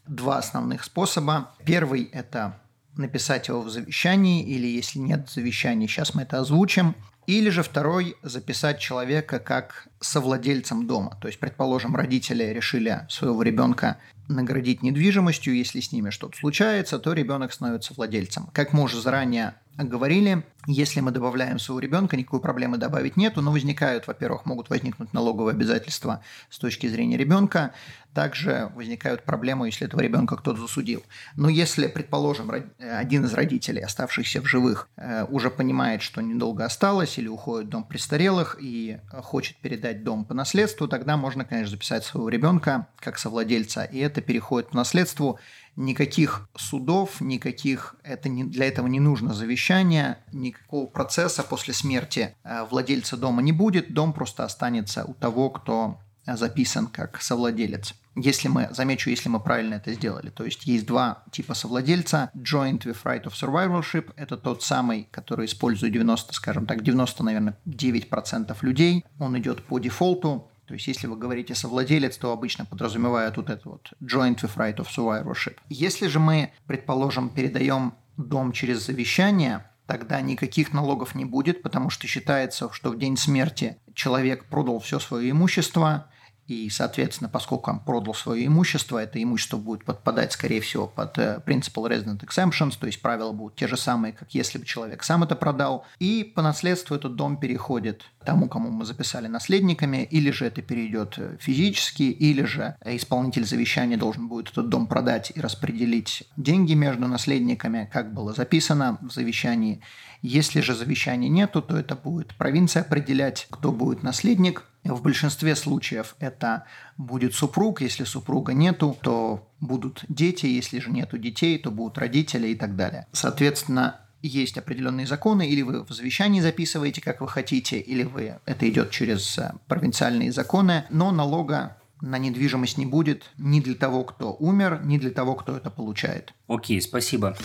два 0.06 0.38
основных 0.38 0.84
способа. 0.84 1.54
Первый– 1.64 2.04
это 2.12 2.60
написать 2.96 3.48
его 3.48 3.62
в 3.62 3.70
завещании, 3.70 4.44
или 4.44 4.66
если 4.66 4.98
нет 4.98 5.28
завещания, 5.30 5.87
сейчас 5.87 6.14
мы 6.14 6.22
это 6.22 6.40
озвучим. 6.40 6.94
Или 7.26 7.48
же 7.48 7.62
второй– 7.62 8.16
записать 8.22 8.78
человека 8.80 9.38
как 9.38 9.88
совладельцем 10.00 10.87
дома. 10.87 11.16
То 11.22 11.28
есть, 11.28 11.40
предположим, 11.40 11.96
родители 11.96 12.44
решили 12.44 13.07
своего 13.09 13.42
ребенка 13.42 13.98
наградить 14.28 14.83
недвижимостью, 14.83 15.54
если 15.54 15.80
с 15.80 15.90
ними 15.90 16.11
что-то 16.11 16.37
случается, 16.37 16.98
то 16.98 17.14
ребенок 17.14 17.52
становится 17.52 17.94
владельцем. 17.94 18.50
Как 18.52 18.74
мы 18.74 18.83
уже 18.83 19.00
заранее 19.00 19.54
говорили, 19.76 20.44
если 20.66 21.00
мы 21.00 21.10
добавляем 21.10 21.58
своего 21.58 21.80
ребенка, 21.80 22.16
никакой 22.16 22.40
проблемы 22.40 22.78
добавить 22.78 23.16
нету, 23.16 23.42
но 23.42 23.52
возникают, 23.52 24.06
во-первых, 24.06 24.46
могут 24.46 24.70
возникнуть 24.70 25.12
налоговые 25.12 25.52
обязательства 25.52 26.22
с 26.48 26.58
точки 26.58 26.87
зрения 26.87 27.16
ребенка, 27.16 27.72
также 28.14 28.70
возникают 28.76 29.24
проблемы, 29.24 29.66
если 29.66 29.87
этого 29.87 30.00
ребенка 30.00 30.37
кто-то 30.37 30.60
засудил. 30.60 31.02
Но 31.37 31.48
если, 31.48 31.88
предположим, 31.88 32.50
один 32.78 33.24
из 33.24 33.34
родителей, 33.34 33.82
оставшихся 33.82 34.40
в 34.40 34.46
живых, 34.46 34.88
э, 34.96 35.24
уже 35.24 35.50
понимает, 35.50 36.00
что 36.00 36.20
недолго 36.20 36.64
осталось 36.64 37.18
или 37.18 37.26
уходит 37.26 37.66
в 37.66 37.70
дом 37.70 37.84
престарелых 37.84 38.56
и 38.60 39.00
хочет 39.10 39.56
передать 39.56 40.04
дом 40.04 40.24
по 40.24 40.32
наследству, 40.32 40.87
тогда 40.87 41.16
можно, 41.16 41.44
конечно, 41.44 41.72
записать 41.72 42.04
своего 42.04 42.28
ребенка 42.28 42.87
как 43.00 43.18
совладельца, 43.18 43.82
и 43.84 43.98
это 43.98 44.20
переходит 44.20 44.70
по 44.70 44.76
наследству 44.76 45.40
никаких 45.76 46.48
судов, 46.56 47.20
никаких, 47.20 47.96
это 48.02 48.28
не, 48.28 48.44
для 48.44 48.66
этого 48.66 48.87
не 48.87 49.00
нужно 49.00 49.34
завещание, 49.34 50.18
никакого 50.32 50.87
процесса 50.87 51.42
после 51.42 51.74
смерти 51.74 52.34
э, 52.44 52.64
владельца 52.70 53.16
дома 53.16 53.42
не 53.42 53.52
будет, 53.52 53.92
дом 53.92 54.12
просто 54.12 54.44
останется 54.44 55.04
у 55.04 55.14
того, 55.14 55.50
кто 55.50 55.98
записан 56.26 56.87
как 56.87 57.20
совладелец. 57.20 57.94
Если 58.16 58.48
мы, 58.48 58.68
замечу, 58.70 59.10
если 59.10 59.28
мы 59.28 59.40
правильно 59.40 59.74
это 59.74 59.92
сделали. 59.92 60.30
То 60.30 60.44
есть 60.44 60.66
есть 60.66 60.87
два 60.87 61.24
типа 61.32 61.54
совладельца. 61.54 62.30
Joint 62.34 62.84
with 62.84 63.02
right 63.04 63.24
of 63.24 63.32
survivorship– 63.32 64.12
это 64.16 64.37
тот 64.37 64.62
самый, 64.62 65.08
который 65.10 65.46
использует 65.46 65.92
90, 65.92 66.32
скажем 66.32 66.66
так, 66.66 66.82
90, 66.82 67.24
наверное, 67.24 67.58
9% 67.66 68.56
людей. 68.62 69.04
Он 69.18 69.37
идет 69.38 69.64
по 69.64 69.80
дефолту. 69.80 70.48
То 70.66 70.74
есть, 70.74 70.87
если 70.87 71.07
вы 71.07 71.16
говорите 71.16 71.55
совладелец, 71.55 72.16
то 72.16 72.33
обычно 72.33 72.64
подразумевают 72.64 73.37
вот 73.37 73.50
это 73.50 73.68
вот 73.68 73.92
joint 74.00 74.40
with 74.40 74.57
right 74.57 74.77
of 74.77 74.87
survivorship. 74.88 75.57
Если 75.68 76.07
же 76.07 76.18
мы, 76.18 76.53
предположим, 76.66 77.29
передаем 77.29 77.94
дом 78.16 78.53
через 78.53 78.87
завещание, 78.87 79.64
тогда 79.87 80.20
никаких 80.20 80.72
налогов 80.72 81.14
не 81.14 81.24
будет, 81.24 81.62
потому 81.62 81.90
что 81.90 82.07
считается, 82.07 82.70
что 82.72 82.90
в 82.90 82.98
день 82.98 83.16
смерти 83.16 83.77
человек 83.92 84.46
продал 84.46 84.81
все 84.81 84.98
свое 84.98 85.31
имущество, 85.31 86.09
и, 86.46 86.68
соответственно, 86.68 87.30
поскольку 87.30 87.70
он 87.70 87.80
продал 87.80 88.14
свое 88.14 88.46
имущество, 88.46 88.98
это 88.98 89.22
имущество 89.22 89.57
будет 89.57 89.85
подпадать, 89.85 90.33
скорее 90.33 90.61
всего, 90.61 90.87
под 90.87 91.16
э, 91.18 91.40
Principal 91.46 91.88
Resident 91.88 92.20
Exemptions, 92.20 92.76
то 92.78 92.87
есть 92.87 93.00
правила 93.00 93.33
будут 93.33 93.57
те 93.57 93.66
же 93.66 93.76
самые, 93.76 94.12
как 94.12 94.35
если 94.35 94.59
бы 94.59 94.66
человек 94.66 95.02
сам 95.04 95.22
это 95.22 95.37
продал. 95.37 95.87
И 95.98 96.22
по 96.35 96.42
наследству 96.42 96.94
этот 96.94 97.16
дом 97.16 97.38
переходит 97.38 98.02
тому, 98.24 98.48
кому 98.48 98.70
мы 98.70 98.85
записали 98.85 99.26
наследниками, 99.26 100.07
или 100.11 100.30
же 100.30 100.44
это 100.44 100.61
перейдет 100.61 101.14
э, 101.16 101.37
физически, 101.40 102.02
или 102.02 102.44
же 102.44 102.76
исполнитель 102.85 103.46
завещания 103.46 103.96
должен 103.96 104.28
будет 104.28 104.50
этот 104.50 104.68
дом 104.68 104.87
продать 104.87 105.33
и 105.35 105.40
распределить 105.40 106.28
деньги 106.37 106.74
между 106.74 107.09
наследниками, 107.09 107.88
как 107.90 108.12
было 108.12 108.35
записано 108.35 108.98
в 109.00 109.11
завещании. 109.11 109.80
Если 110.26 110.60
же 110.60 110.74
завещания 110.74 111.28
нету, 111.28 111.62
то 111.62 111.76
это 111.76 111.94
будет 111.94 112.34
провинция 112.34 112.82
определять, 112.82 113.46
кто 113.50 113.70
будет 113.72 114.02
наследник– 114.02 114.64
в 114.84 115.00
большинстве 115.00 115.56
случаев 115.56 116.14
это 116.18 116.64
будет 116.98 117.34
супруг, 117.34 117.80
если 117.80 118.04
супруга 118.04 118.52
нету, 118.52 118.96
то 119.00 119.48
будут 119.60 120.04
дети, 120.08 120.46
если 120.46 120.78
же 120.78 120.90
нету 120.90 121.16
детей, 121.16 121.58
то 121.58 121.70
будут 121.70 121.96
родители 121.96 122.48
и 122.48 122.54
так 122.54 122.76
далее. 122.76 123.06
Соответственно, 123.12 124.00
есть 124.20 124.58
определенные 124.58 125.06
законы, 125.06 125.48
или 125.48 125.62
вы 125.62 125.84
в 125.84 125.90
завещании 125.90 126.40
записываете, 126.40 127.00
как 127.00 127.22
вы 127.22 127.28
хотите, 127.28 127.78
или 127.78 128.02
вы 128.02 128.38
это 128.44 128.68
идет 128.68 128.90
через 128.90 129.38
э, 129.38 129.52
провинциальные 129.68 130.32
законы, 130.32 130.84
но 130.90 131.12
налога 131.12 131.78
на 132.02 132.18
недвижимость 132.18 132.76
не 132.76 132.84
будет 132.84 133.30
ни 133.38 133.60
для 133.60 133.74
того, 133.74 134.04
кто 134.04 134.34
умер, 134.34 134.82
ни 134.84 134.98
для 134.98 135.10
того, 135.10 135.34
кто 135.34 135.56
это 135.56 135.70
получает. 135.70 136.34
Окей, 136.46 136.80
спасибо. 136.82 137.37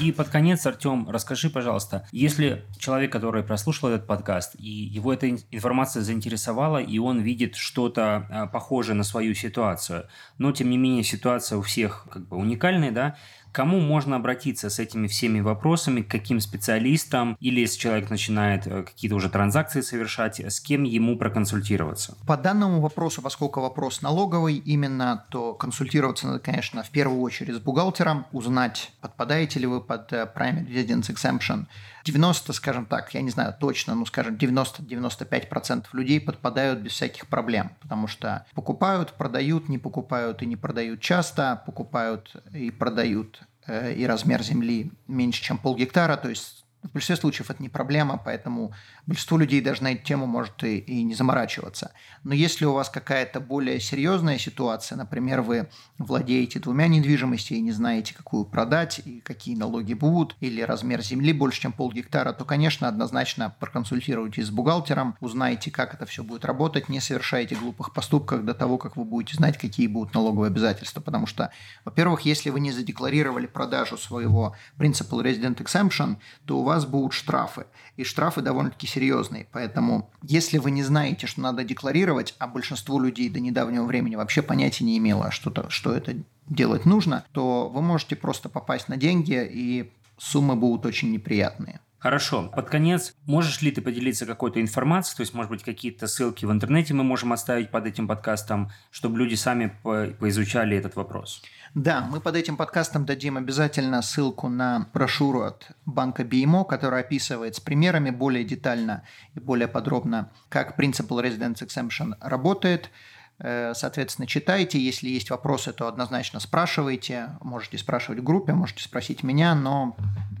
И 0.00 0.12
под 0.12 0.28
конец, 0.28 0.66
Артем, 0.66 1.08
расскажи, 1.08 1.50
пожалуйста, 1.50 2.06
если 2.12 2.64
человек, 2.78 3.12
который 3.12 3.42
прослушал 3.42 3.90
этот 3.90 4.06
подкаст, 4.06 4.54
и 4.58 4.68
его 4.68 5.12
эта 5.12 5.28
информация 5.28 6.02
заинтересовала, 6.02 6.78
и 6.78 6.98
он 6.98 7.20
видит 7.20 7.56
что-то 7.56 8.26
а, 8.30 8.46
похожее 8.46 8.94
на 8.94 9.04
свою 9.04 9.34
ситуацию, 9.34 10.08
но 10.38 10.52
тем 10.52 10.70
не 10.70 10.78
менее 10.78 11.04
ситуация 11.04 11.58
у 11.58 11.62
всех 11.62 12.06
как 12.10 12.28
бы 12.28 12.36
уникальная, 12.36 12.90
да, 12.90 13.16
Кому 13.52 13.80
можно 13.80 14.16
обратиться 14.16 14.70
с 14.70 14.78
этими 14.78 15.06
всеми 15.06 15.40
вопросами, 15.40 16.00
к 16.00 16.08
каким 16.08 16.40
специалистам, 16.40 17.36
или 17.38 17.60
если 17.60 17.78
человек 17.78 18.08
начинает 18.08 18.66
э, 18.66 18.82
какие-то 18.82 19.14
уже 19.14 19.28
транзакции 19.28 19.82
совершать, 19.82 20.40
с 20.40 20.58
кем 20.58 20.84
ему 20.84 21.18
проконсультироваться? 21.18 22.16
По 22.26 22.38
данному 22.38 22.80
вопросу, 22.80 23.20
поскольку 23.20 23.60
вопрос 23.60 24.00
налоговый 24.00 24.56
именно, 24.56 25.26
то 25.28 25.52
консультироваться 25.52 26.26
надо, 26.26 26.38
конечно, 26.38 26.82
в 26.82 26.90
первую 26.90 27.20
очередь 27.20 27.56
с 27.56 27.58
бухгалтером, 27.58 28.26
узнать, 28.32 28.90
подпадаете 29.02 29.60
ли 29.60 29.66
вы 29.66 29.82
под 29.82 30.12
э, 30.14 30.26
Primary 30.34 30.66
Residence 30.68 31.14
Exemption. 31.14 31.66
90, 32.04 32.52
скажем 32.52 32.86
так, 32.86 33.14
я 33.14 33.22
не 33.22 33.30
знаю 33.30 33.54
точно, 33.58 33.94
ну, 33.94 34.06
скажем, 34.06 34.36
90-95% 34.36 35.86
людей 35.92 36.20
подпадают 36.20 36.80
без 36.80 36.92
всяких 36.92 37.26
проблем, 37.26 37.72
потому 37.80 38.06
что 38.06 38.46
покупают, 38.54 39.12
продают, 39.12 39.68
не 39.68 39.78
покупают 39.78 40.42
и 40.42 40.46
не 40.46 40.56
продают 40.56 41.00
часто, 41.00 41.62
покупают 41.66 42.36
и 42.52 42.70
продают 42.70 43.42
Э, 43.66 43.92
и 43.92 44.06
размер 44.06 44.42
земли 44.42 44.90
меньше, 45.06 45.42
чем 45.42 45.56
полгектара, 45.56 46.16
то 46.16 46.28
есть 46.28 46.61
в 46.82 46.92
большинстве 46.92 47.16
случаев 47.16 47.50
это 47.50 47.62
не 47.62 47.68
проблема, 47.68 48.20
поэтому 48.22 48.72
большинство 49.06 49.38
людей 49.38 49.60
даже 49.60 49.82
на 49.82 49.92
эту 49.92 50.04
тему 50.04 50.26
может 50.26 50.64
и, 50.64 50.78
и 50.78 51.02
не 51.02 51.14
заморачиваться. 51.14 51.92
Но 52.24 52.34
если 52.34 52.64
у 52.64 52.72
вас 52.72 52.90
какая-то 52.90 53.40
более 53.40 53.78
серьезная 53.80 54.38
ситуация, 54.38 54.96
например, 54.96 55.42
вы 55.42 55.68
владеете 55.98 56.58
двумя 56.58 56.88
недвижимостями 56.88 57.58
и 57.58 57.62
не 57.62 57.72
знаете, 57.72 58.14
какую 58.14 58.44
продать 58.44 59.00
и 59.04 59.20
какие 59.20 59.54
налоги 59.56 59.94
будут, 59.94 60.36
или 60.40 60.60
размер 60.62 61.02
земли 61.02 61.32
больше, 61.32 61.60
чем 61.60 61.72
полгектара, 61.72 62.32
то, 62.32 62.44
конечно, 62.44 62.88
однозначно 62.88 63.54
проконсультируйтесь 63.60 64.46
с 64.46 64.50
бухгалтером, 64.50 65.16
узнайте, 65.20 65.70
как 65.70 65.94
это 65.94 66.06
все 66.06 66.24
будет 66.24 66.44
работать, 66.44 66.88
не 66.88 67.00
совершайте 67.00 67.54
глупых 67.54 67.92
поступков 67.92 68.44
до 68.44 68.54
того, 68.54 68.78
как 68.78 68.96
вы 68.96 69.04
будете 69.04 69.36
знать, 69.36 69.58
какие 69.58 69.86
будут 69.86 70.14
налоговые 70.14 70.48
обязательства. 70.48 71.00
Потому 71.00 71.26
что, 71.26 71.50
во-первых, 71.84 72.22
если 72.22 72.50
вы 72.50 72.60
не 72.60 72.72
задекларировали 72.72 73.46
продажу 73.46 73.96
своего 73.96 74.56
Principal 74.78 75.22
Resident 75.22 75.56
Exemption, 75.56 76.16
то 76.46 76.58
у 76.58 76.62
вас 76.62 76.71
вас 76.72 76.86
будут 76.86 77.12
штрафы. 77.12 77.66
И 77.96 78.04
штрафы 78.04 78.40
довольно-таки 78.40 78.86
серьезные. 78.86 79.46
Поэтому, 79.52 80.10
если 80.22 80.58
вы 80.58 80.70
не 80.70 80.82
знаете, 80.82 81.26
что 81.26 81.40
надо 81.40 81.64
декларировать, 81.64 82.34
а 82.38 82.46
большинство 82.46 82.98
людей 82.98 83.28
до 83.28 83.40
недавнего 83.40 83.84
времени 83.84 84.16
вообще 84.16 84.42
понятия 84.42 84.84
не 84.84 84.96
имело, 84.96 85.30
что, 85.30 85.68
что 85.68 85.92
это 85.92 86.14
делать 86.48 86.86
нужно, 86.86 87.24
то 87.32 87.68
вы 87.68 87.82
можете 87.82 88.16
просто 88.16 88.48
попасть 88.48 88.88
на 88.88 88.96
деньги, 88.96 89.46
и 89.52 89.92
суммы 90.18 90.56
будут 90.56 90.86
очень 90.86 91.12
неприятные. 91.12 91.80
Хорошо. 92.02 92.50
Под 92.52 92.68
конец, 92.68 93.14
можешь 93.26 93.62
ли 93.62 93.70
ты 93.70 93.80
поделиться 93.80 94.26
какой-то 94.26 94.60
информацией, 94.60 95.18
то 95.18 95.20
есть, 95.20 95.34
может 95.34 95.52
быть, 95.52 95.62
какие-то 95.62 96.08
ссылки 96.08 96.44
в 96.44 96.50
интернете 96.50 96.94
мы 96.94 97.04
можем 97.04 97.32
оставить 97.32 97.70
под 97.70 97.86
этим 97.86 98.08
подкастом, 98.08 98.72
чтобы 98.90 99.18
люди 99.18 99.36
сами 99.36 99.72
по 99.84 100.08
поизучали 100.18 100.76
этот 100.76 100.96
вопрос? 100.96 101.42
Да, 101.76 102.00
мы 102.10 102.20
под 102.20 102.34
этим 102.34 102.56
подкастом 102.56 103.06
дадим 103.06 103.36
обязательно 103.36 104.02
ссылку 104.02 104.48
на 104.48 104.88
брошюру 104.92 105.42
от 105.42 105.68
банка 105.86 106.24
BMO, 106.24 106.64
которая 106.64 107.02
описывает 107.02 107.54
с 107.54 107.60
примерами 107.60 108.10
более 108.10 108.42
детально 108.42 109.04
и 109.34 109.38
более 109.38 109.68
подробно, 109.68 110.32
как 110.48 110.76
Principal 110.76 111.22
Residence 111.22 111.64
Exemption 111.64 112.16
работает– 112.20 112.90
Э, 113.38 113.72
соответственно, 113.74 114.26
читайте. 114.26 114.78
Если 114.78 115.08
есть 115.08 115.30
вопросы, 115.30 115.72
то 115.72 115.88
однозначно 115.88 116.38
спрашивайте. 116.38 117.30
Можете 117.40 117.76
спрашивать 117.76 118.20
в 118.20 118.22
группе, 118.22 118.52
можете 118.52 118.84
спросить 118.84 119.22
меня, 119.22 119.54
но 119.54 119.96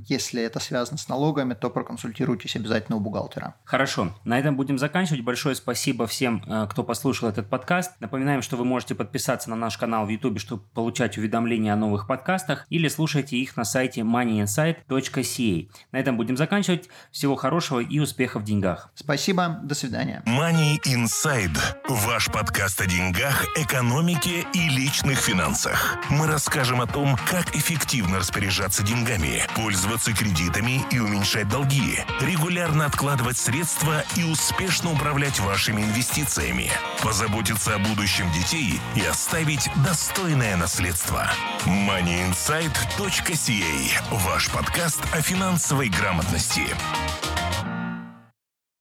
если 0.08 0.42
это 0.42 0.60
связано 0.60 0.98
с 0.98 1.08
налогами, 1.08 1.54
то 1.54 1.70
проконсультируйтесь 1.70 2.56
обязательно 2.56 2.96
у 2.96 3.00
бухгалтера. 3.00 3.54
Хорошо. 3.64 4.14
На 4.24 4.38
этом 4.38 4.56
будем 4.56 4.78
заканчивать. 4.78 5.22
Большое 5.22 5.54
спасибо 5.54 6.06
всем, 6.06 6.42
э, 6.46 6.66
кто 6.70 6.82
послушал 6.82 7.28
этот 7.28 7.48
подкаст. 7.48 7.92
Напоминаем, 8.00 8.42
что 8.42 8.56
вы 8.56 8.64
можете 8.64 8.94
подписаться 8.94 9.50
на 9.50 9.56
наш 9.56 9.78
канал 9.78 10.06
в 10.06 10.08
YouTube, 10.08 10.40
чтобы 10.40 10.62
получать 10.74 11.18
уведомления 11.18 11.72
о 11.72 11.76
новых 11.76 12.06
подкастах, 12.06 12.66
или 12.68 12.88
слушайте 12.88 13.36
их 13.36 13.56
на 13.56 13.64
сайте 13.64 14.00
moneyinsight.ca. 14.00 15.70
На 15.92 15.96
этом 15.98 16.16
будем 16.16 16.36
заканчивать. 16.36 16.88
Всего 17.10 17.36
хорошего 17.36 17.80
и 17.80 17.98
успехов 17.98 18.42
в 18.42 18.44
деньгах. 18.44 18.90
Спасибо. 18.94 19.60
До 19.62 19.74
свидания. 19.74 20.22
Money 20.26 20.78
Inside. 20.84 21.58
Ваш 21.88 22.30
подкаст 22.30 22.80
о 22.80 22.86
деньгах, 22.86 23.46
экономике 23.56 24.46
и 24.52 24.68
личных 24.68 25.18
финансах. 25.18 25.96
Мы 26.10 26.26
расскажем 26.26 26.80
о 26.80 26.86
том, 26.86 27.16
как 27.28 27.54
эффективно 27.54 28.18
распоряжаться 28.18 28.82
деньгами, 28.82 29.42
пользоваться 29.54 29.91
кредитами 30.00 30.82
и 30.90 30.98
уменьшать 30.98 31.48
долги, 31.48 31.98
регулярно 32.20 32.86
откладывать 32.86 33.36
средства 33.36 34.02
и 34.16 34.24
успешно 34.24 34.90
управлять 34.90 35.38
вашими 35.38 35.82
инвестициями, 35.82 36.70
позаботиться 37.02 37.74
о 37.74 37.78
будущем 37.78 38.32
детей 38.32 38.80
и 38.96 39.02
оставить 39.02 39.68
достойное 39.84 40.56
наследство. 40.56 41.30
moneyinsight.ca– 41.66 44.02
ваш 44.10 44.48
подкаст 44.50 45.02
о 45.12 45.20
финансовой 45.20 45.90
грамотности. 45.90 46.74